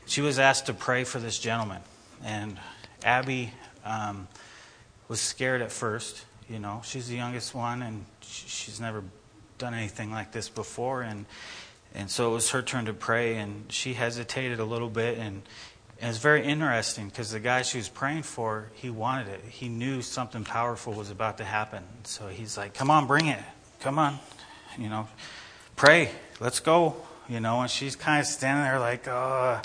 [0.05, 1.81] she was asked to pray for this gentleman,
[2.23, 2.59] and
[3.03, 3.53] Abby
[3.85, 4.27] um,
[5.07, 6.25] was scared at first.
[6.49, 9.03] You know, she's the youngest one, and she's never
[9.57, 11.25] done anything like this before, and
[11.95, 15.41] and so it was her turn to pray, and she hesitated a little bit, and,
[15.99, 19.43] and it was very interesting because the guy she was praying for, he wanted it.
[19.49, 21.83] He knew something powerful was about to happen.
[22.03, 23.43] So he's like, "Come on, bring it.
[23.79, 24.19] Come on,
[24.77, 25.07] you know,
[25.75, 26.11] pray.
[26.39, 26.95] Let's go."
[27.27, 29.61] You know, and she's kind of standing there like, "Uh,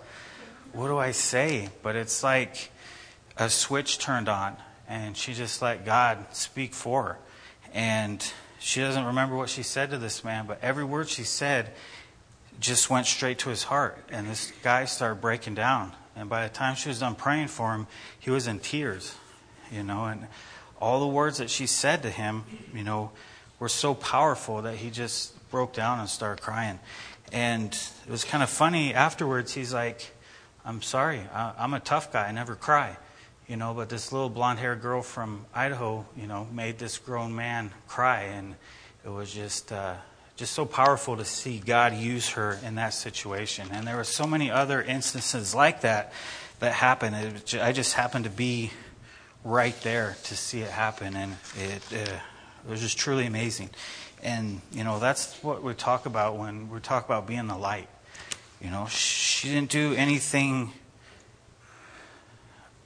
[0.73, 2.71] what do I say?" But it's like
[3.37, 4.57] a switch turned on,
[4.89, 7.19] and she just let God speak for her,
[7.73, 8.25] and
[8.65, 11.73] she doesn't remember what she said to this man, but every word she said
[12.59, 13.99] just went straight to his heart.
[14.11, 15.93] And this guy started breaking down.
[16.17, 17.87] And by the time she was done praying for him,
[18.19, 19.17] he was in tears,
[19.71, 20.05] you know.
[20.07, 20.29] And
[20.81, 23.11] all the words that she said to him, you know,
[23.65, 26.79] were so powerful that he just broke down and started crying.
[27.33, 27.73] And
[28.07, 29.53] it was kind of funny afterwards.
[29.55, 30.13] He's like,
[30.65, 32.29] I'm sorry, I'm a tough guy.
[32.29, 32.97] I never cry
[33.49, 37.35] you know, but this little blonde haired girl from Idaho, you know, made this grown
[37.35, 38.23] man cry.
[38.23, 38.55] And
[39.05, 39.95] it was just, uh,
[40.37, 43.69] just so powerful to see God use her in that situation.
[43.71, 46.13] And there were so many other instances like that
[46.61, 47.17] that happened.
[47.17, 48.71] It, I just happened to be
[49.45, 51.15] right there to see it happen.
[51.15, 52.19] And it, uh,
[52.67, 53.71] it was just truly amazing.
[54.23, 57.89] And, you know, that's what we talk about when we talk about being the light.
[58.63, 60.73] You know, she didn't do anything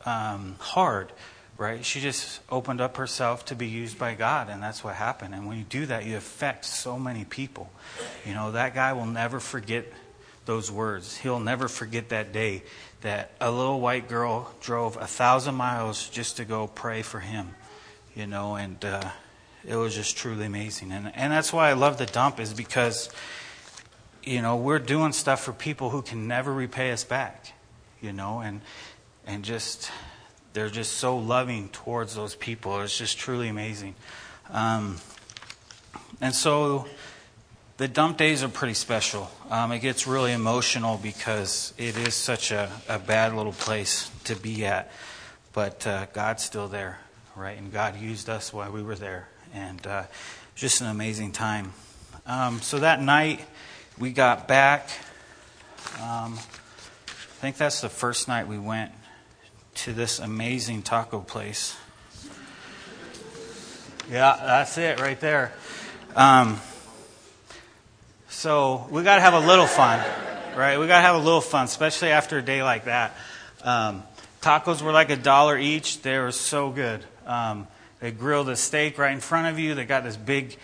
[0.04, 1.12] um, hard,
[1.56, 1.84] right?
[1.84, 5.34] She just opened up herself to be used by God, and that's what happened.
[5.34, 7.70] And when you do that, you affect so many people.
[8.26, 9.86] You know, that guy will never forget
[10.46, 11.18] those words.
[11.18, 12.64] He'll never forget that day
[13.02, 17.54] that a little white girl drove a thousand miles just to go pray for him.
[18.16, 19.10] You know, and uh,
[19.66, 20.92] it was just truly amazing.
[20.92, 23.10] And, and that's why I love the dump, is because,
[24.22, 27.52] you know, we're doing stuff for people who can never repay us back,
[28.00, 28.60] you know, and,
[29.26, 29.90] and just,
[30.52, 32.80] they're just so loving towards those people.
[32.80, 33.94] It's just truly amazing.
[34.50, 34.96] Um,
[36.20, 36.86] and so
[37.76, 39.30] the dump days are pretty special.
[39.50, 44.34] Um, it gets really emotional because it is such a, a bad little place to
[44.34, 44.90] be at.
[45.52, 46.98] But uh, God's still there,
[47.36, 47.56] right?
[47.56, 49.28] And God used us while we were there.
[49.58, 50.04] And uh,
[50.54, 51.72] just an amazing time.
[52.26, 53.44] Um, so that night,
[53.98, 54.88] we got back.
[55.96, 58.92] Um, I think that's the first night we went
[59.74, 61.76] to this amazing taco place.
[64.08, 65.52] Yeah, that's it right there.
[66.14, 66.60] Um,
[68.28, 69.98] so we got to have a little fun,
[70.56, 70.78] right?
[70.78, 73.16] We got to have a little fun, especially after a day like that.
[73.64, 74.04] Um,
[74.40, 76.02] tacos were like a dollar each.
[76.02, 77.04] They were so good.
[77.26, 77.66] Um,
[78.00, 79.74] they grilled a steak right in front of you.
[79.74, 80.56] They got this big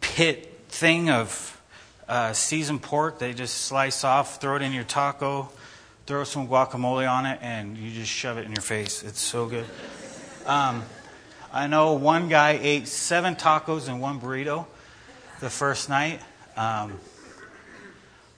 [0.00, 1.60] pit thing of
[2.08, 3.18] uh, seasoned pork.
[3.18, 5.48] They just slice off, throw it in your taco,
[6.06, 9.02] throw some guacamole on it, and you just shove it in your face.
[9.02, 9.66] It's so good.
[10.46, 10.84] Um,
[11.52, 14.66] I know one guy ate seven tacos and one burrito
[15.40, 16.20] the first night.
[16.56, 16.98] Um,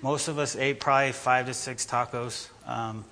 [0.01, 2.49] most of us ate probably five to six tacos.
[2.67, 3.05] Um,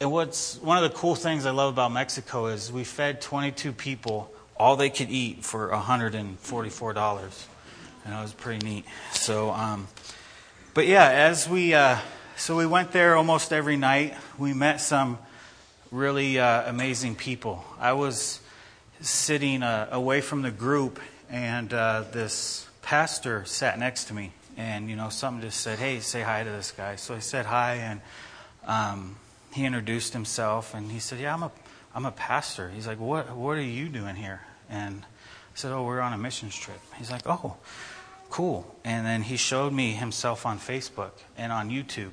[0.00, 3.72] and what's one of the cool things I love about Mexico is we fed 22
[3.72, 7.46] people all they could eat for $144.
[8.04, 8.84] And it was pretty neat.
[9.12, 9.88] So, um,
[10.74, 11.98] but yeah, as we uh,
[12.36, 14.14] so we went there almost every night.
[14.38, 15.18] We met some
[15.90, 17.64] really uh, amazing people.
[17.80, 18.40] I was
[19.00, 24.90] sitting uh, away from the group, and uh, this pastor sat next to me, and
[24.90, 27.76] you know, something just said, "Hey, say hi to this guy." So I said hi,
[27.76, 28.00] and
[28.66, 29.16] um,
[29.56, 31.50] he introduced himself, and he said, "Yeah, I'm a
[31.94, 35.84] I'm a pastor." He's like, "What What are you doing here?" And I said, "Oh,
[35.84, 37.56] we're on a missions trip." He's like, "Oh,
[38.28, 42.12] cool." And then he showed me himself on Facebook and on YouTube,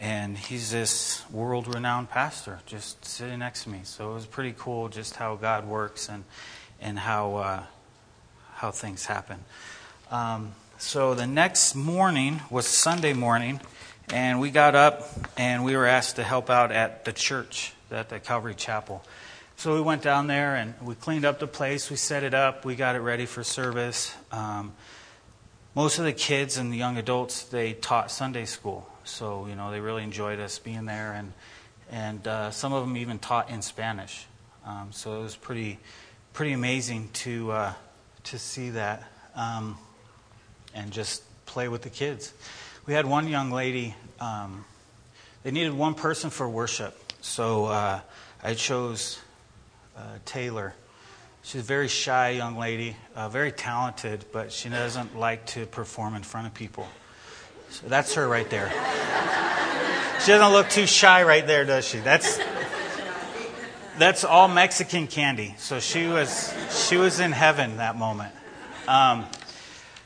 [0.00, 3.80] and he's this world-renowned pastor just sitting next to me.
[3.82, 6.24] So it was pretty cool, just how God works and
[6.80, 7.62] and how uh,
[8.54, 9.44] how things happen.
[10.12, 13.60] Um, so the next morning was Sunday morning,
[14.12, 18.08] and we got up and we were asked to help out at the church, at
[18.08, 19.04] the Calvary Chapel.
[19.56, 22.64] So we went down there and we cleaned up the place, we set it up,
[22.64, 24.14] we got it ready for service.
[24.30, 24.72] Um,
[25.74, 29.70] most of the kids and the young adults they taught Sunday school, so you know
[29.70, 31.32] they really enjoyed us being there, and
[31.90, 34.26] and uh, some of them even taught in Spanish.
[34.66, 35.78] Um, so it was pretty
[36.32, 37.72] pretty amazing to uh,
[38.24, 39.04] to see that.
[39.36, 39.76] Um,
[40.74, 42.32] and just play with the kids.
[42.88, 44.64] We had one young lady, um,
[45.42, 46.98] they needed one person for worship.
[47.20, 48.00] So uh,
[48.42, 49.18] I chose
[49.94, 50.72] uh, Taylor.
[51.42, 56.14] She's a very shy young lady, uh, very talented, but she doesn't like to perform
[56.14, 56.88] in front of people.
[57.68, 58.70] So that's her right there.
[60.20, 61.98] she doesn't look too shy right there, does she?
[61.98, 62.40] That's
[63.98, 65.54] that's all Mexican candy.
[65.58, 66.54] So she was
[66.88, 68.32] she was in heaven that moment.
[68.86, 69.26] Um,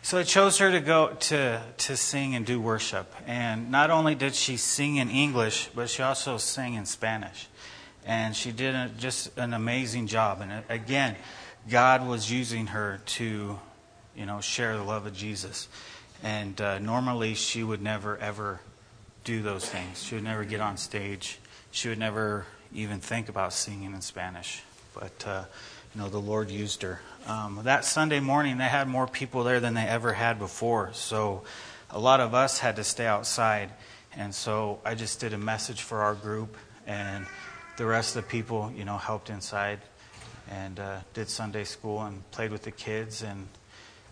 [0.05, 3.15] so I chose her to go to, to sing and do worship.
[3.25, 7.47] And not only did she sing in English, but she also sang in Spanish.
[8.05, 10.41] And she did a, just an amazing job.
[10.41, 11.15] And uh, again,
[11.71, 13.61] God was using her to,
[14.17, 15.69] you know, share the love of Jesus.
[16.21, 18.61] And uh, normally she would never, ever
[19.23, 20.03] do those things.
[20.03, 21.39] She would never get on stage.
[21.71, 24.63] She would never even think about singing in Spanish.
[24.95, 25.45] But, uh,
[25.95, 27.01] you know, the Lord used her.
[27.27, 30.91] Um, that Sunday morning, they had more people there than they ever had before.
[30.93, 31.43] So
[31.91, 33.71] a lot of us had to stay outside.
[34.17, 37.27] And so I just did a message for our group, and
[37.77, 39.81] the rest of the people, you know, helped inside
[40.51, 43.49] and uh, did Sunday school and played with the kids, and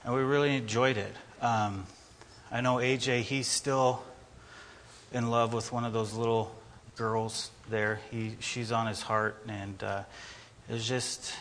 [0.05, 1.13] and we really enjoyed it.
[1.41, 1.87] Um,
[2.51, 4.03] I know AJ; he's still
[5.13, 6.55] in love with one of those little
[6.97, 8.01] girls there.
[8.11, 10.03] He she's on his heart, and uh,
[10.69, 11.33] it's just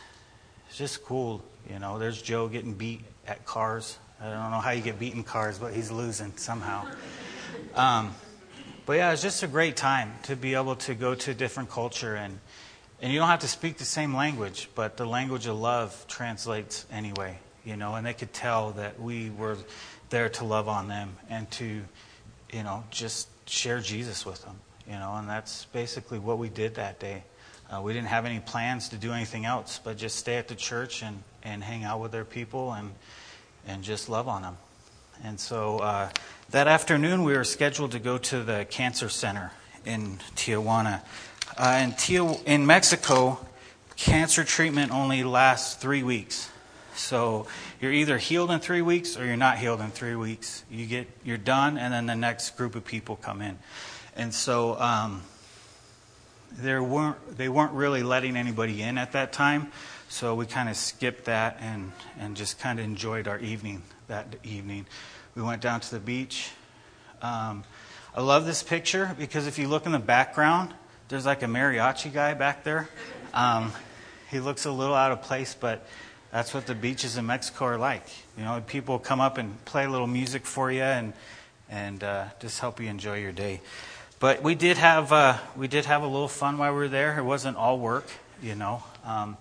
[0.69, 3.97] it's just cool you know, there's Joe getting beat at cars.
[4.19, 6.85] I don't know how you get beaten cars, but he's losing somehow.
[7.75, 8.15] Um,
[8.85, 11.69] but yeah, it's just a great time to be able to go to a different
[11.69, 12.39] culture and
[13.01, 16.85] and you don't have to speak the same language, but the language of love translates
[16.91, 19.57] anyway, you know, and they could tell that we were
[20.09, 21.81] there to love on them and to,
[22.51, 24.55] you know, just share Jesus with them,
[24.87, 27.23] you know, and that's basically what we did that day.
[27.71, 30.55] Uh, we didn't have any plans to do anything else, but just stay at the
[30.55, 32.91] church and and hang out with their people and
[33.67, 34.57] and just love on them.
[35.23, 36.09] And so uh,
[36.51, 39.51] that afternoon, we were scheduled to go to the cancer center
[39.85, 41.01] in Tijuana.
[41.57, 43.45] Uh, in, Tijuana, in Mexico,
[43.97, 46.49] cancer treatment only lasts three weeks.
[46.95, 47.47] So
[47.81, 50.63] you're either healed in three weeks or you're not healed in three weeks.
[50.69, 53.57] You get you're done, and then the next group of people come in,
[54.15, 55.21] and so um,
[56.51, 59.71] there weren't they weren't really letting anybody in at that time.
[60.09, 64.35] So we kind of skipped that and and just kind of enjoyed our evening that
[64.43, 64.85] evening.
[65.35, 66.51] We went down to the beach.
[67.21, 67.63] Um,
[68.15, 70.73] I love this picture because if you look in the background,
[71.09, 72.89] there's like a mariachi guy back there.
[73.33, 73.71] Um,
[74.31, 75.85] he looks a little out of place, but
[76.31, 78.03] that's what the beaches in Mexico are like.
[78.37, 81.13] You know, people come up and play a little music for you and
[81.69, 83.61] and uh, just help you enjoy your day.
[84.19, 87.17] But we did have uh, we did have a little fun while we were there.
[87.17, 88.05] It wasn't all work,
[88.41, 88.83] you know.
[89.05, 89.37] Um,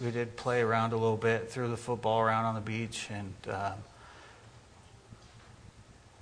[0.00, 3.32] we did play around a little bit, threw the football around on the beach, and
[3.50, 3.72] uh,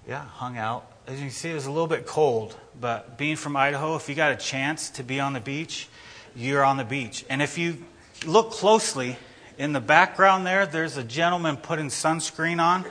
[0.07, 0.87] yeah, hung out.
[1.09, 4.09] As you can see, it was a little bit cold, but being from Idaho, if
[4.09, 5.89] you got a chance to be on the beach,
[6.37, 7.25] you're on the beach.
[7.29, 7.85] And if you
[8.25, 9.17] look closely,
[9.59, 12.85] in the background there, there's a gentleman putting sunscreen on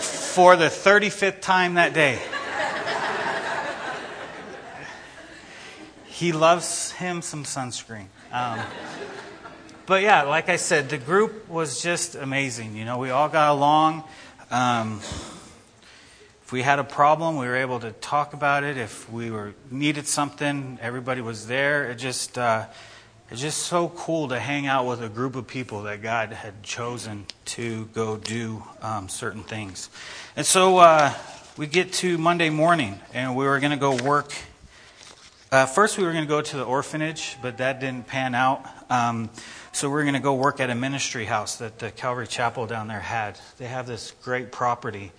[0.00, 2.18] for the 35th time that day.
[6.18, 8.06] He loves him some sunscreen.
[8.32, 8.58] Um,
[9.86, 12.74] but yeah, like I said, the group was just amazing.
[12.74, 14.02] You know, we all got along.
[14.50, 14.98] Um,
[16.42, 18.76] if we had a problem, we were able to talk about it.
[18.76, 21.88] If we were needed something, everybody was there.
[21.88, 22.66] It just uh,
[23.30, 26.64] it's just so cool to hang out with a group of people that God had
[26.64, 29.88] chosen to go do um, certain things.
[30.34, 31.14] And so uh,
[31.56, 34.32] we get to Monday morning, and we were going to go work.
[35.50, 38.66] Uh, first, we were going to go to the orphanage, but that didn't pan out.
[38.90, 39.30] Um,
[39.72, 42.66] so we we're going to go work at a ministry house that the Calvary Chapel
[42.66, 43.40] down there had.
[43.56, 45.10] They have this great property.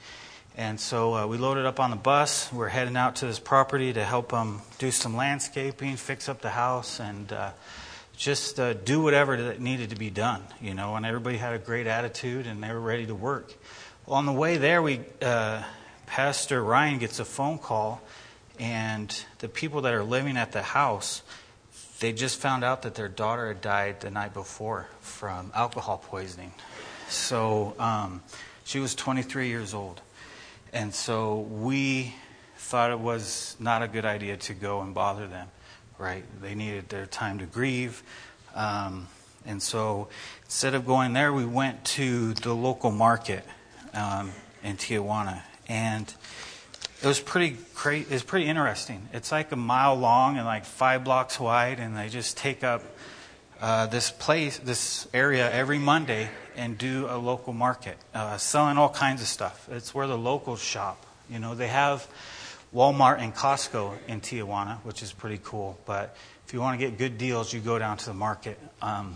[0.55, 2.53] And so uh, we loaded up on the bus.
[2.53, 6.51] We're heading out to this property to help them do some landscaping, fix up the
[6.51, 7.49] house, and uh,
[8.15, 11.59] just uh, do whatever that needed to be done, you know, and everybody had a
[11.59, 13.51] great attitude and they were ready to work.
[14.05, 15.63] Well, on the way there, we uh,
[16.05, 18.01] Pastor Ryan gets a phone call,
[18.59, 21.21] and the people that are living at the house,
[21.99, 26.53] they just found out that their daughter had died the night before from alcohol poisoning.
[27.07, 28.21] So um,
[28.63, 30.01] she was 23 years old,
[30.73, 32.13] and so we
[32.57, 35.47] thought it was not a good idea to go and bother them
[35.99, 36.23] right?
[36.41, 38.01] They needed their time to grieve.
[38.55, 39.07] Um,
[39.45, 40.07] and so
[40.45, 43.43] instead of going there, we went to the local market
[43.93, 44.31] um,
[44.63, 45.43] in Tijuana.
[45.67, 46.11] And
[47.01, 47.57] it was pretty.
[47.85, 49.07] It's pretty interesting.
[49.13, 52.83] It's like a mile long and like five blocks wide, and they just take up
[53.61, 58.89] uh, this place, this area every Monday and do a local market, uh, selling all
[58.89, 59.67] kinds of stuff.
[59.71, 61.05] It's where the locals shop.
[61.29, 62.05] You know, they have
[62.73, 65.79] Walmart and Costco in Tijuana, which is pretty cool.
[65.85, 68.59] But if you want to get good deals, you go down to the market.
[68.81, 69.15] Um,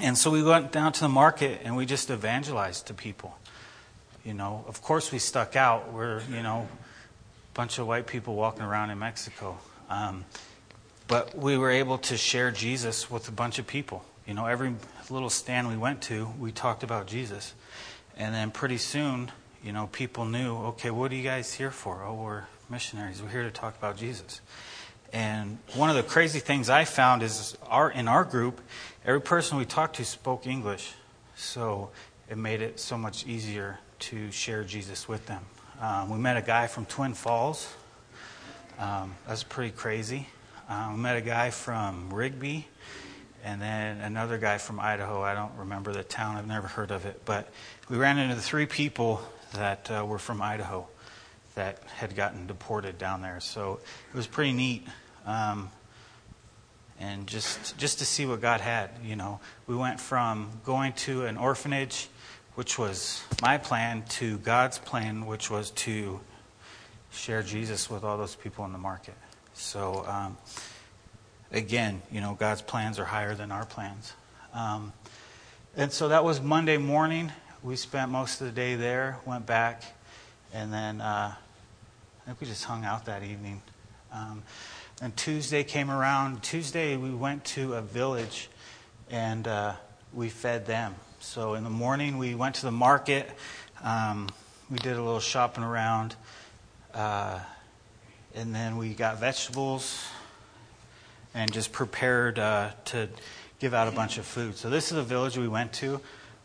[0.00, 3.38] and so we went down to the market and we just evangelized to people.
[4.24, 5.92] You know, of course we stuck out.
[5.92, 6.68] We're, you know,
[7.54, 9.58] bunch of white people walking around in Mexico.
[9.90, 10.24] Um,
[11.08, 14.04] but we were able to share Jesus with a bunch of people.
[14.26, 14.74] You know, every
[15.10, 17.54] little stand we went to, we talked about Jesus.
[18.16, 19.32] And then pretty soon,
[19.62, 22.02] you know, people knew, okay, what are you guys here for?
[22.04, 23.22] Oh, we're missionaries.
[23.22, 24.40] We're here to talk about Jesus.
[25.12, 28.60] And one of the crazy things I found is our in our group,
[29.04, 30.94] every person we talked to spoke English,
[31.36, 31.90] so
[32.30, 35.42] it made it so much easier to share Jesus with them.
[35.80, 37.72] Um, we met a guy from Twin Falls.
[38.78, 40.28] Um, that's pretty crazy.
[40.68, 42.68] Um, we met a guy from Rigby,
[43.44, 45.22] and then another guy from Idaho.
[45.22, 46.36] I don't remember the town.
[46.36, 47.48] I've never heard of it, but
[47.88, 49.20] we ran into the three people
[49.54, 50.86] that uh, were from Idaho
[51.54, 53.40] that had gotten deported down there.
[53.40, 53.80] So
[54.12, 54.86] it was pretty neat.
[55.26, 55.70] Um,
[57.00, 61.26] and just just to see what God had, you know, we went from going to
[61.26, 62.08] an orphanage,
[62.54, 66.20] which was my plan, to God's plan, which was to
[67.10, 69.14] share Jesus with all those people in the market.
[69.54, 70.36] So um,
[71.50, 74.12] again, you know, God's plans are higher than our plans.
[74.54, 74.92] Um,
[75.76, 77.32] and so that was Monday morning
[77.62, 79.84] we spent most of the day there, went back,
[80.52, 83.62] and then uh, I think we just hung out that evening.
[84.12, 84.42] Um,
[85.00, 86.42] and Tuesday came around.
[86.42, 88.48] Tuesday, we went to a village
[89.10, 89.74] and uh,
[90.12, 90.94] we fed them.
[91.22, 93.30] So in the morning, we went to the market.
[93.80, 94.28] Um,
[94.68, 96.16] we did a little shopping around.
[96.92, 97.38] Uh,
[98.34, 100.04] and then we got vegetables
[101.32, 103.08] and just prepared uh, to
[103.60, 104.56] give out a bunch of food.
[104.56, 106.00] So this is the village we went to.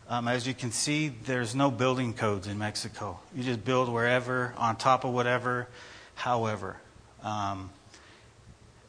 [0.08, 3.18] Um, as you can see, there's no building codes in Mexico.
[3.34, 5.66] You just build wherever, on top of whatever,
[6.14, 6.76] however.
[7.24, 7.70] Um,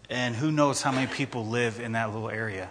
[0.08, 2.70] and who knows how many people live in that little area.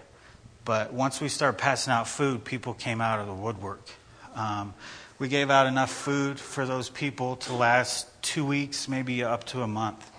[0.69, 3.89] But once we started passing out food, people came out of the woodwork.
[4.35, 4.75] Um,
[5.17, 9.63] we gave out enough food for those people to last two weeks, maybe up to
[9.63, 10.11] a month.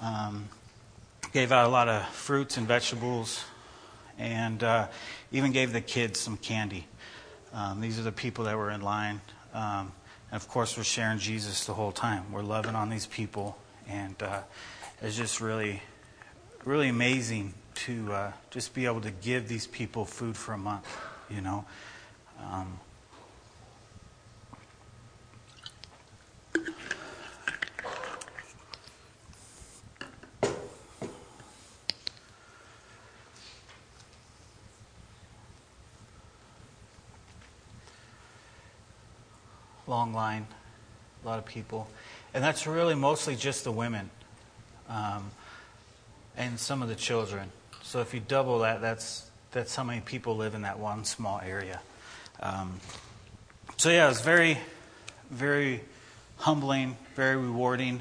[0.00, 0.48] Um,
[1.34, 3.44] gave out a lot of fruits and vegetables,
[4.18, 4.88] and uh,
[5.30, 6.86] even gave the kids some candy.
[7.52, 9.20] Um, these are the people that were in line.
[9.52, 9.92] Um,
[10.30, 12.32] and of course, we're sharing Jesus the whole time.
[12.32, 14.40] We're loving on these people, and uh,
[15.02, 15.82] it's just really,
[16.64, 17.52] really amazing
[17.86, 20.86] to uh, just be able to give these people food for a month.
[21.28, 21.64] You know.
[22.40, 22.78] Um,
[39.86, 40.46] long line,
[41.22, 41.88] a lot of people.
[42.32, 44.08] And that's really mostly just the women
[44.88, 45.30] um,
[46.36, 47.50] and some of the children.
[47.92, 51.42] So if you double that, that's, that's how many people live in that one small
[51.44, 51.78] area.
[52.40, 52.80] Um,
[53.76, 54.56] so, yeah, it was very,
[55.30, 55.82] very
[56.38, 58.00] humbling, very rewarding.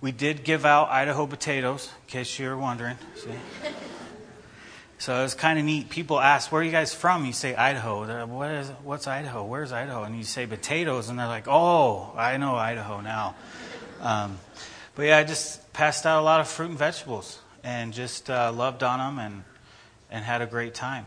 [0.00, 2.96] We did give out Idaho potatoes, in case you were wondering.
[3.16, 3.28] See?
[4.98, 5.90] So it was kind of neat.
[5.90, 8.06] People ask, "Where are you guys from?" You say Idaho.
[8.06, 8.68] They're like, "What is?
[8.82, 9.44] What's Idaho?
[9.44, 13.34] Where's Idaho?" And you say potatoes, and they're like, "Oh, I know Idaho now."
[14.00, 14.38] Um,
[14.94, 18.52] but yeah, I just passed out a lot of fruit and vegetables, and just uh,
[18.52, 19.42] loved on them, and
[20.08, 21.04] and had a great time.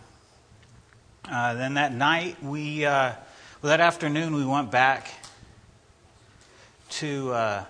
[1.31, 3.13] Uh, then that night, we uh,
[3.61, 5.09] well, that afternoon, we went back
[6.89, 7.65] to uh,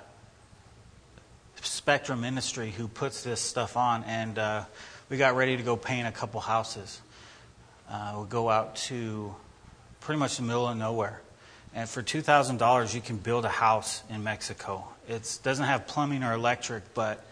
[1.62, 4.66] Spectrum Ministry, who puts this stuff on, and uh,
[5.08, 7.00] we got ready to go paint a couple houses.
[8.14, 9.36] We'll go out to
[10.00, 11.22] pretty much the middle of nowhere.
[11.76, 14.88] And for $2,000, you can build a house in Mexico.
[15.08, 17.24] It doesn't have plumbing or electric, but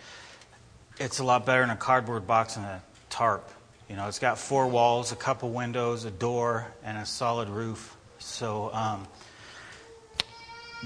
[1.00, 3.50] it's a lot better than a cardboard box and a tarp.
[3.90, 7.96] You know, it's got four walls, a couple windows, a door, and a solid roof.
[8.20, 9.08] So um,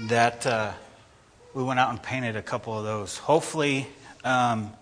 [0.08, 0.72] that uh,
[1.54, 3.16] we went out and painted a couple of those.
[3.16, 3.88] Hopefully,
[4.24, 4.72] um,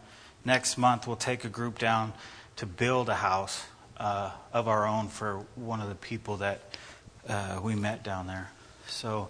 [0.45, 2.13] next month we'll take a group down
[2.57, 3.65] to build a house
[3.97, 6.61] uh, of our own for one of the people that
[7.29, 8.51] uh, we met down there.
[8.87, 9.29] So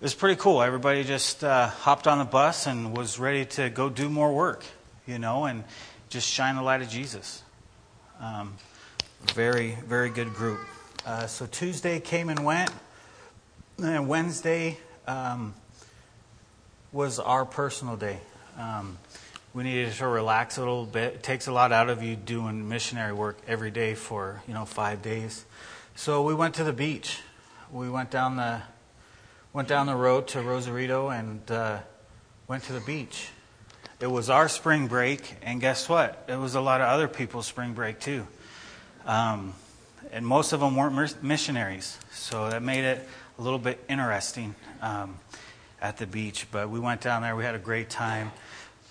[0.00, 0.62] it was pretty cool.
[0.62, 4.64] Everybody just uh, hopped on the bus and was ready to go do more work,
[5.06, 5.64] you know, and
[6.08, 7.42] just shine the light of Jesus.
[8.20, 8.54] Um,
[9.34, 10.60] very, very good group.
[11.06, 12.70] Uh, so Tuesday came and went,
[13.82, 15.54] and Wednesday um,
[16.92, 18.18] was our personal day.
[18.58, 18.98] Um,
[19.52, 21.14] we needed to relax a little bit.
[21.14, 24.64] It takes a lot out of you doing missionary work every day for you know
[24.64, 25.44] five days.
[25.94, 27.20] So we went to the beach.
[27.70, 28.62] We went down the
[29.52, 31.78] went down the road to Rosarito and uh,
[32.48, 33.28] went to the beach.
[34.04, 36.26] It was our spring break, and guess what?
[36.28, 38.26] It was a lot of other people's spring break too.
[39.06, 39.54] Um,
[40.12, 45.16] and most of them weren't missionaries, so that made it a little bit interesting um,
[45.80, 46.46] at the beach.
[46.52, 47.34] But we went down there.
[47.34, 48.30] We had a great time.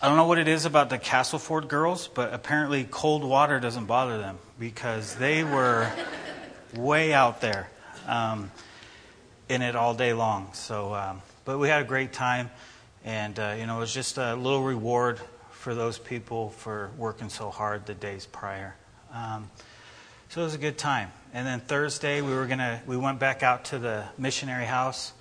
[0.01, 3.85] I don't know what it is about the Castleford girls, but apparently cold water doesn't
[3.85, 5.91] bother them because they were
[6.75, 7.69] way out there
[8.07, 8.49] um,
[9.47, 10.49] in it all day long.
[10.53, 12.49] So, um, but we had a great time,
[13.03, 15.19] and uh, you know, it was just a little reward
[15.51, 18.75] for those people for working so hard the days prior.
[19.13, 19.49] Um,
[20.29, 21.11] so it was a good time.
[21.33, 25.13] And then Thursday, we were gonna we went back out to the missionary house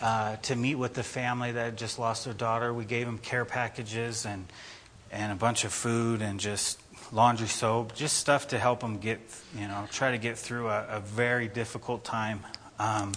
[0.00, 2.72] uh, to meet with the family that had just lost their daughter.
[2.72, 4.46] We gave them care packages and
[5.10, 6.80] and a bunch of food and just
[7.12, 9.20] laundry soap, just stuff to help them get,
[9.56, 12.40] you know, try to get through a, a very difficult time.
[12.78, 13.12] Um,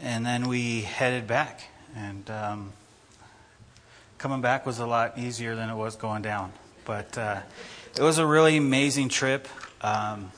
[0.00, 1.62] and then we headed back,
[1.94, 2.72] and um,
[4.20, 6.52] coming back was a lot easier than it was going down.
[6.84, 7.40] But uh,
[7.96, 9.48] it was a really amazing trip.
[9.80, 10.30] Um,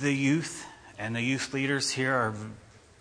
[0.00, 0.66] the youth
[0.98, 2.34] and the youth leaders here are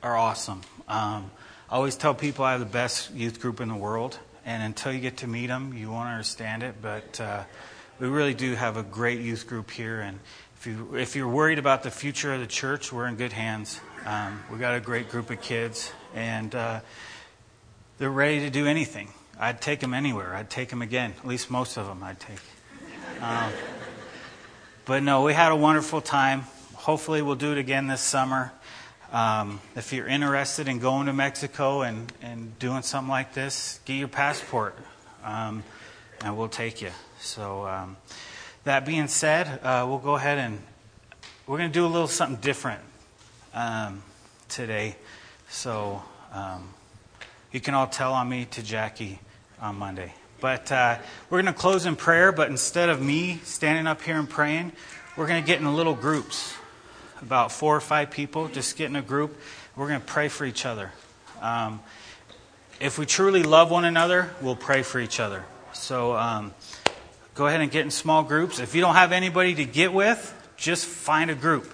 [0.04, 0.62] are awesome.
[0.88, 1.32] Um,
[1.72, 4.94] I always tell people I have the best youth group in the world, and until
[4.94, 6.76] you get to meet them, you won't understand it.
[6.80, 7.44] But uh,
[8.00, 10.20] we really do have a great youth group here, and
[10.56, 13.82] if you if you're worried about the future of the church, we're in good hands.
[14.06, 16.82] Um, we got a great group of kids, and uh,
[17.98, 19.08] they're ready to do anything.
[19.40, 20.36] I'd take them anywhere.
[20.36, 21.14] I'd take them again.
[21.20, 22.40] At least most of them, I'd take.
[23.22, 23.52] Um,
[24.86, 26.42] but no, we had a wonderful time.
[26.76, 28.52] Hopefully, we'll do it again this summer.
[29.12, 33.94] Um, if you're interested in going to Mexico and, and doing something like this, get
[33.94, 34.76] your passport,
[35.24, 35.64] um,
[36.24, 36.92] and we'll take you.
[37.20, 37.98] So, um,
[38.66, 40.60] that being said, uh, we'll go ahead and
[41.48, 42.82] we're going to do a little something different
[43.54, 44.04] um,
[44.50, 44.96] today.
[45.48, 46.02] So,
[46.34, 46.74] um,
[47.52, 49.20] you can all tell on me to Jackie
[49.64, 50.14] on Monday.
[50.42, 50.98] But uh,
[51.30, 54.74] we're going to close in prayer, but instead of me standing up here and praying,
[55.16, 56.54] we're going to get in little groups,
[57.22, 59.40] about four or five people, just get in a group.
[59.78, 60.92] We're going to pray for each other.
[61.42, 61.80] Um,
[62.82, 65.46] if we truly love one another, we'll pray for each other.
[65.72, 66.54] So um,
[67.34, 68.60] go ahead and get in small groups.
[68.60, 71.72] If you don't have anybody to get with, just find a group.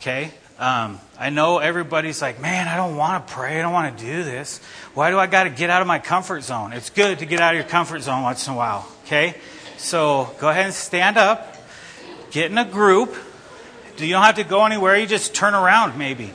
[0.00, 0.32] Okay?
[0.58, 3.58] Um, I know everybody's like, man, I don't want to pray.
[3.58, 4.58] I don't want to do this.
[4.94, 6.72] Why do I got to get out of my comfort zone?
[6.72, 8.88] It's good to get out of your comfort zone once in a while.
[9.04, 9.34] Okay?
[9.76, 11.56] So go ahead and stand up,
[12.30, 13.14] get in a group.
[13.98, 14.96] You don't have to go anywhere.
[14.96, 16.32] You just turn around, maybe.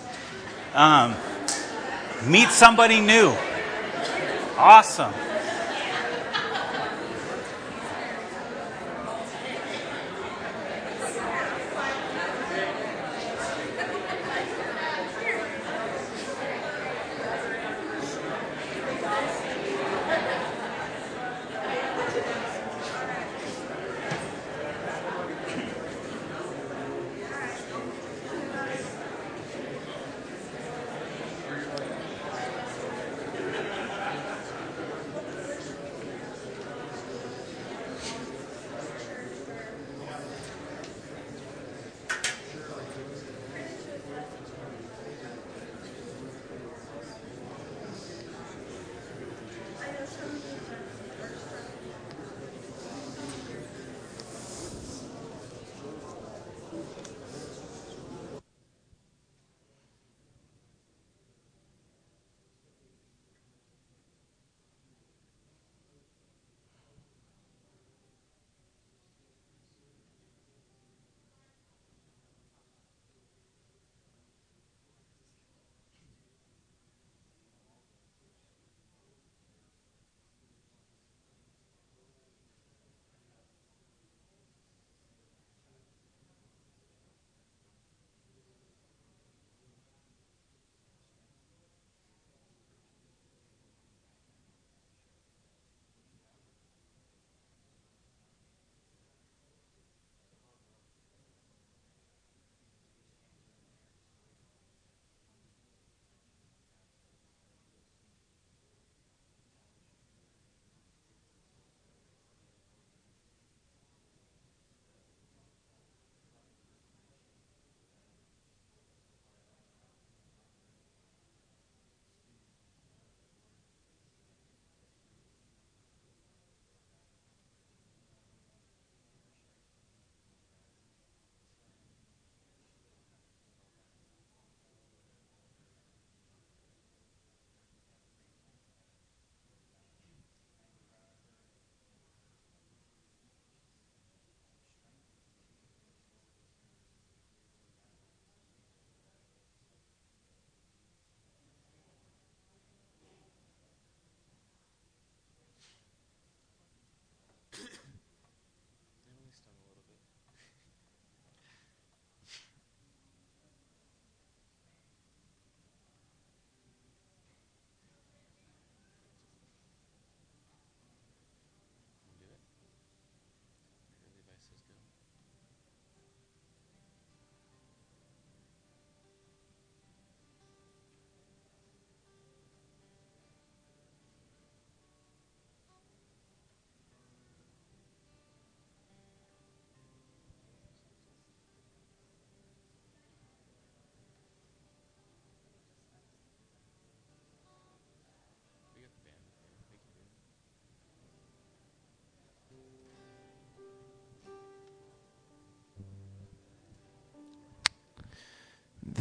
[0.74, 1.16] Um,
[2.28, 3.36] meet somebody new.
[4.58, 5.14] Awesome.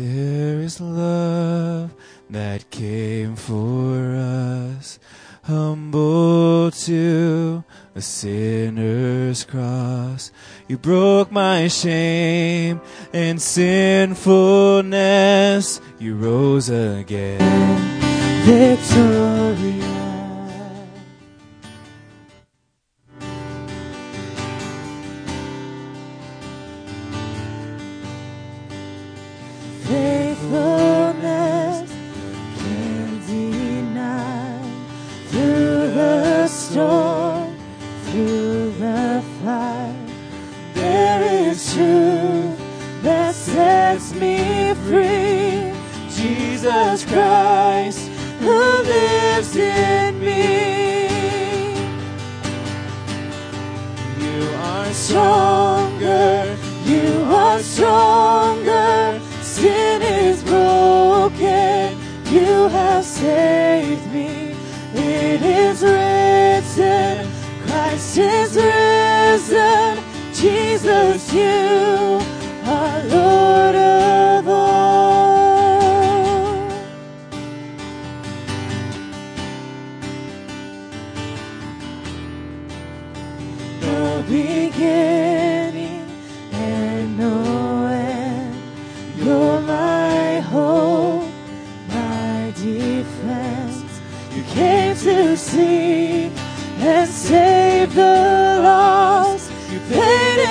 [0.01, 1.95] There is love
[2.31, 4.99] that came for us,
[5.43, 7.63] humble to
[7.95, 10.33] a sinner's cross.
[10.69, 12.81] You broke my shame
[13.13, 14.23] and sinfulness.
[15.99, 17.37] You rose again,
[18.47, 19.90] victorious.
[54.93, 56.57] stronger.
[56.85, 59.21] You are stronger.
[59.43, 61.99] Sin is broken.
[62.27, 64.55] You have saved me.
[64.95, 67.31] It is written.
[67.67, 69.99] Christ is risen.
[70.33, 72.10] Jesus, you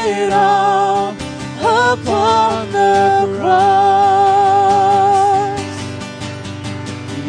[0.09, 1.15] it all
[1.59, 3.69] upon the cross.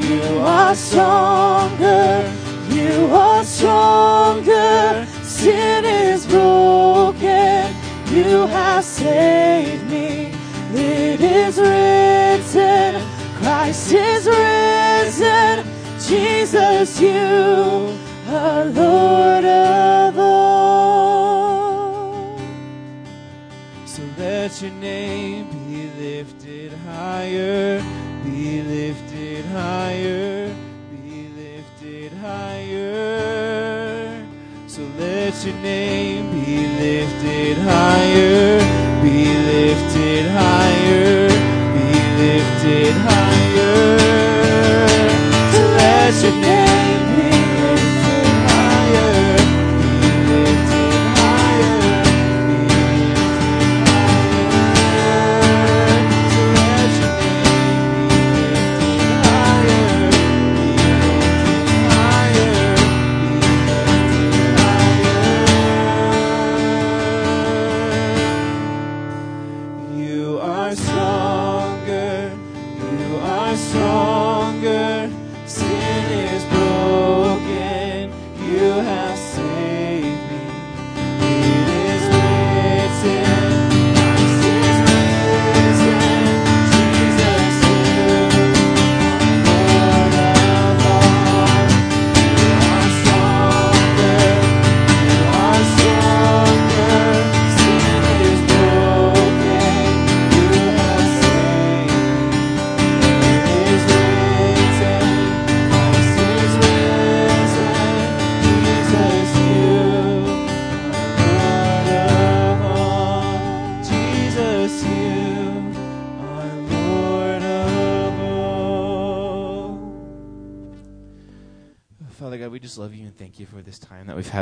[0.08, 2.32] You are stronger,
[2.70, 5.06] you are stronger.
[5.22, 7.74] Sin is broken,
[8.08, 10.32] you have saved me.
[10.72, 13.02] It is written,
[13.40, 15.66] Christ is risen.
[16.08, 17.96] Jesus, you
[18.28, 18.64] are
[24.60, 27.82] let your name be lifted higher,
[28.22, 30.54] be lifted higher,
[30.90, 33.46] be lifted higher.
[34.66, 38.58] So let your name be lifted higher,
[39.02, 41.28] be lifted higher,
[41.72, 43.98] be lifted higher.
[45.52, 46.69] So let your name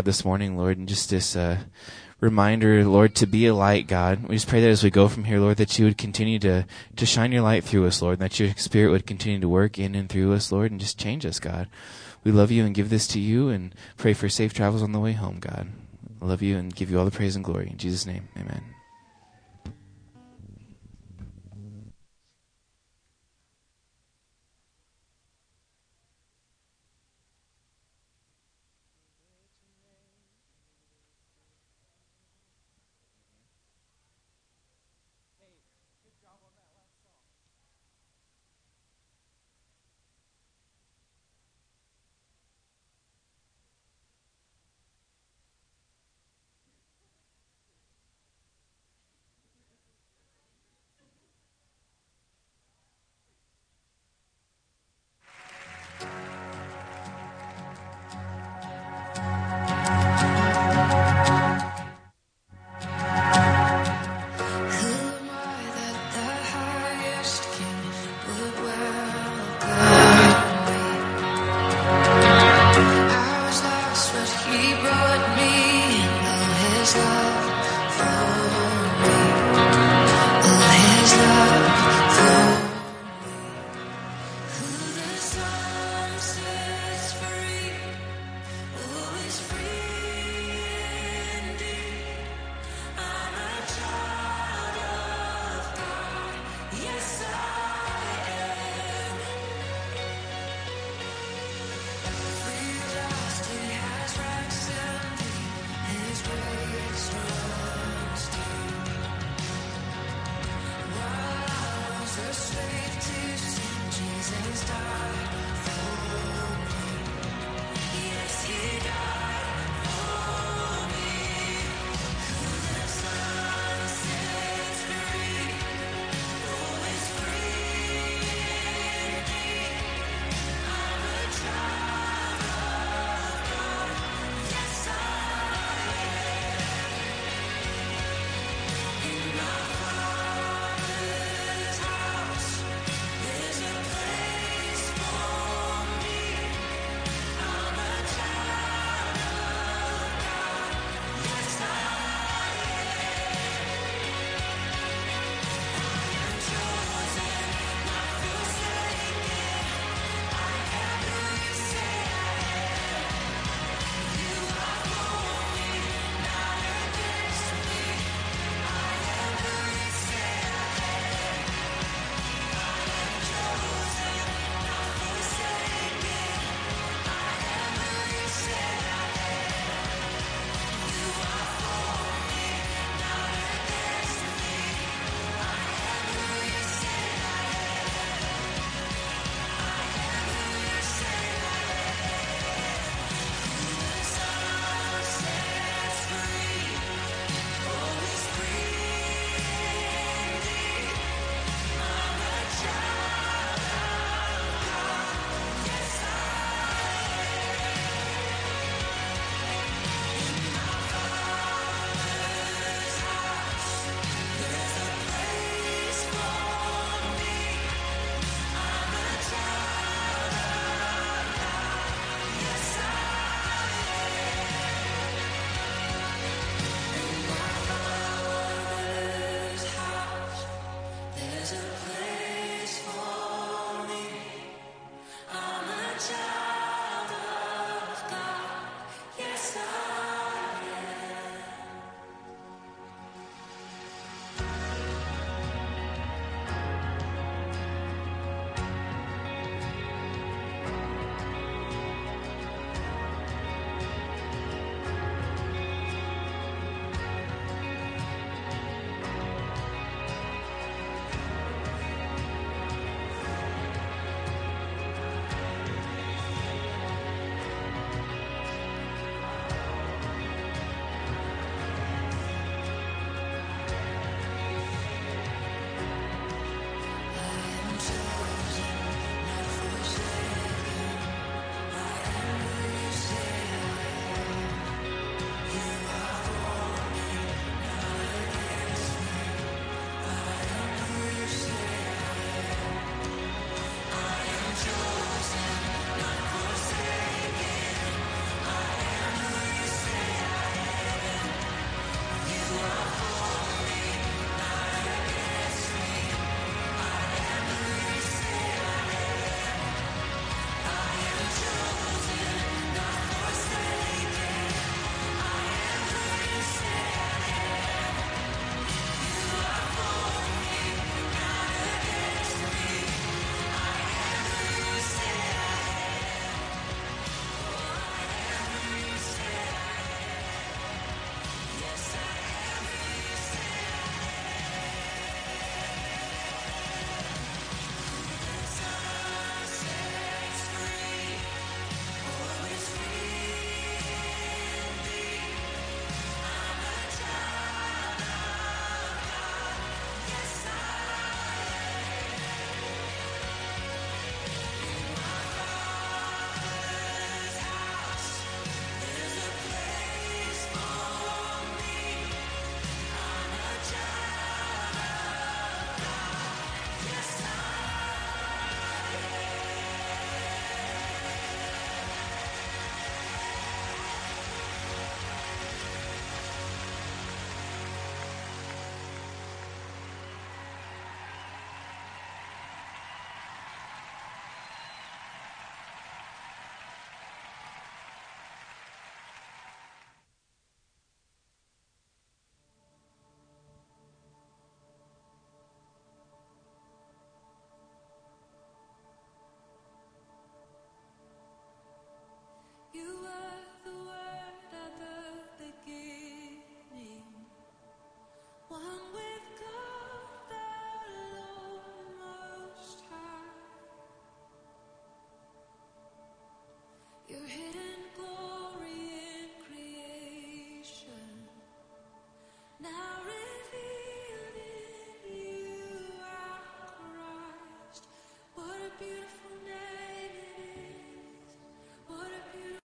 [0.09, 1.59] this morning, Lord, and just this uh,
[2.19, 4.27] reminder, Lord, to be a light, God.
[4.27, 6.65] We just pray that as we go from here, Lord, that you would continue to,
[6.97, 9.79] to shine your light through us, Lord, and that your spirit would continue to work
[9.79, 11.69] in and through us, Lord, and just change us, God.
[12.25, 14.99] We love you and give this to you and pray for safe travels on the
[14.99, 15.69] way home, God.
[16.23, 17.69] Love you and give you all the praise and glory.
[17.71, 18.78] In Jesus' name, amen.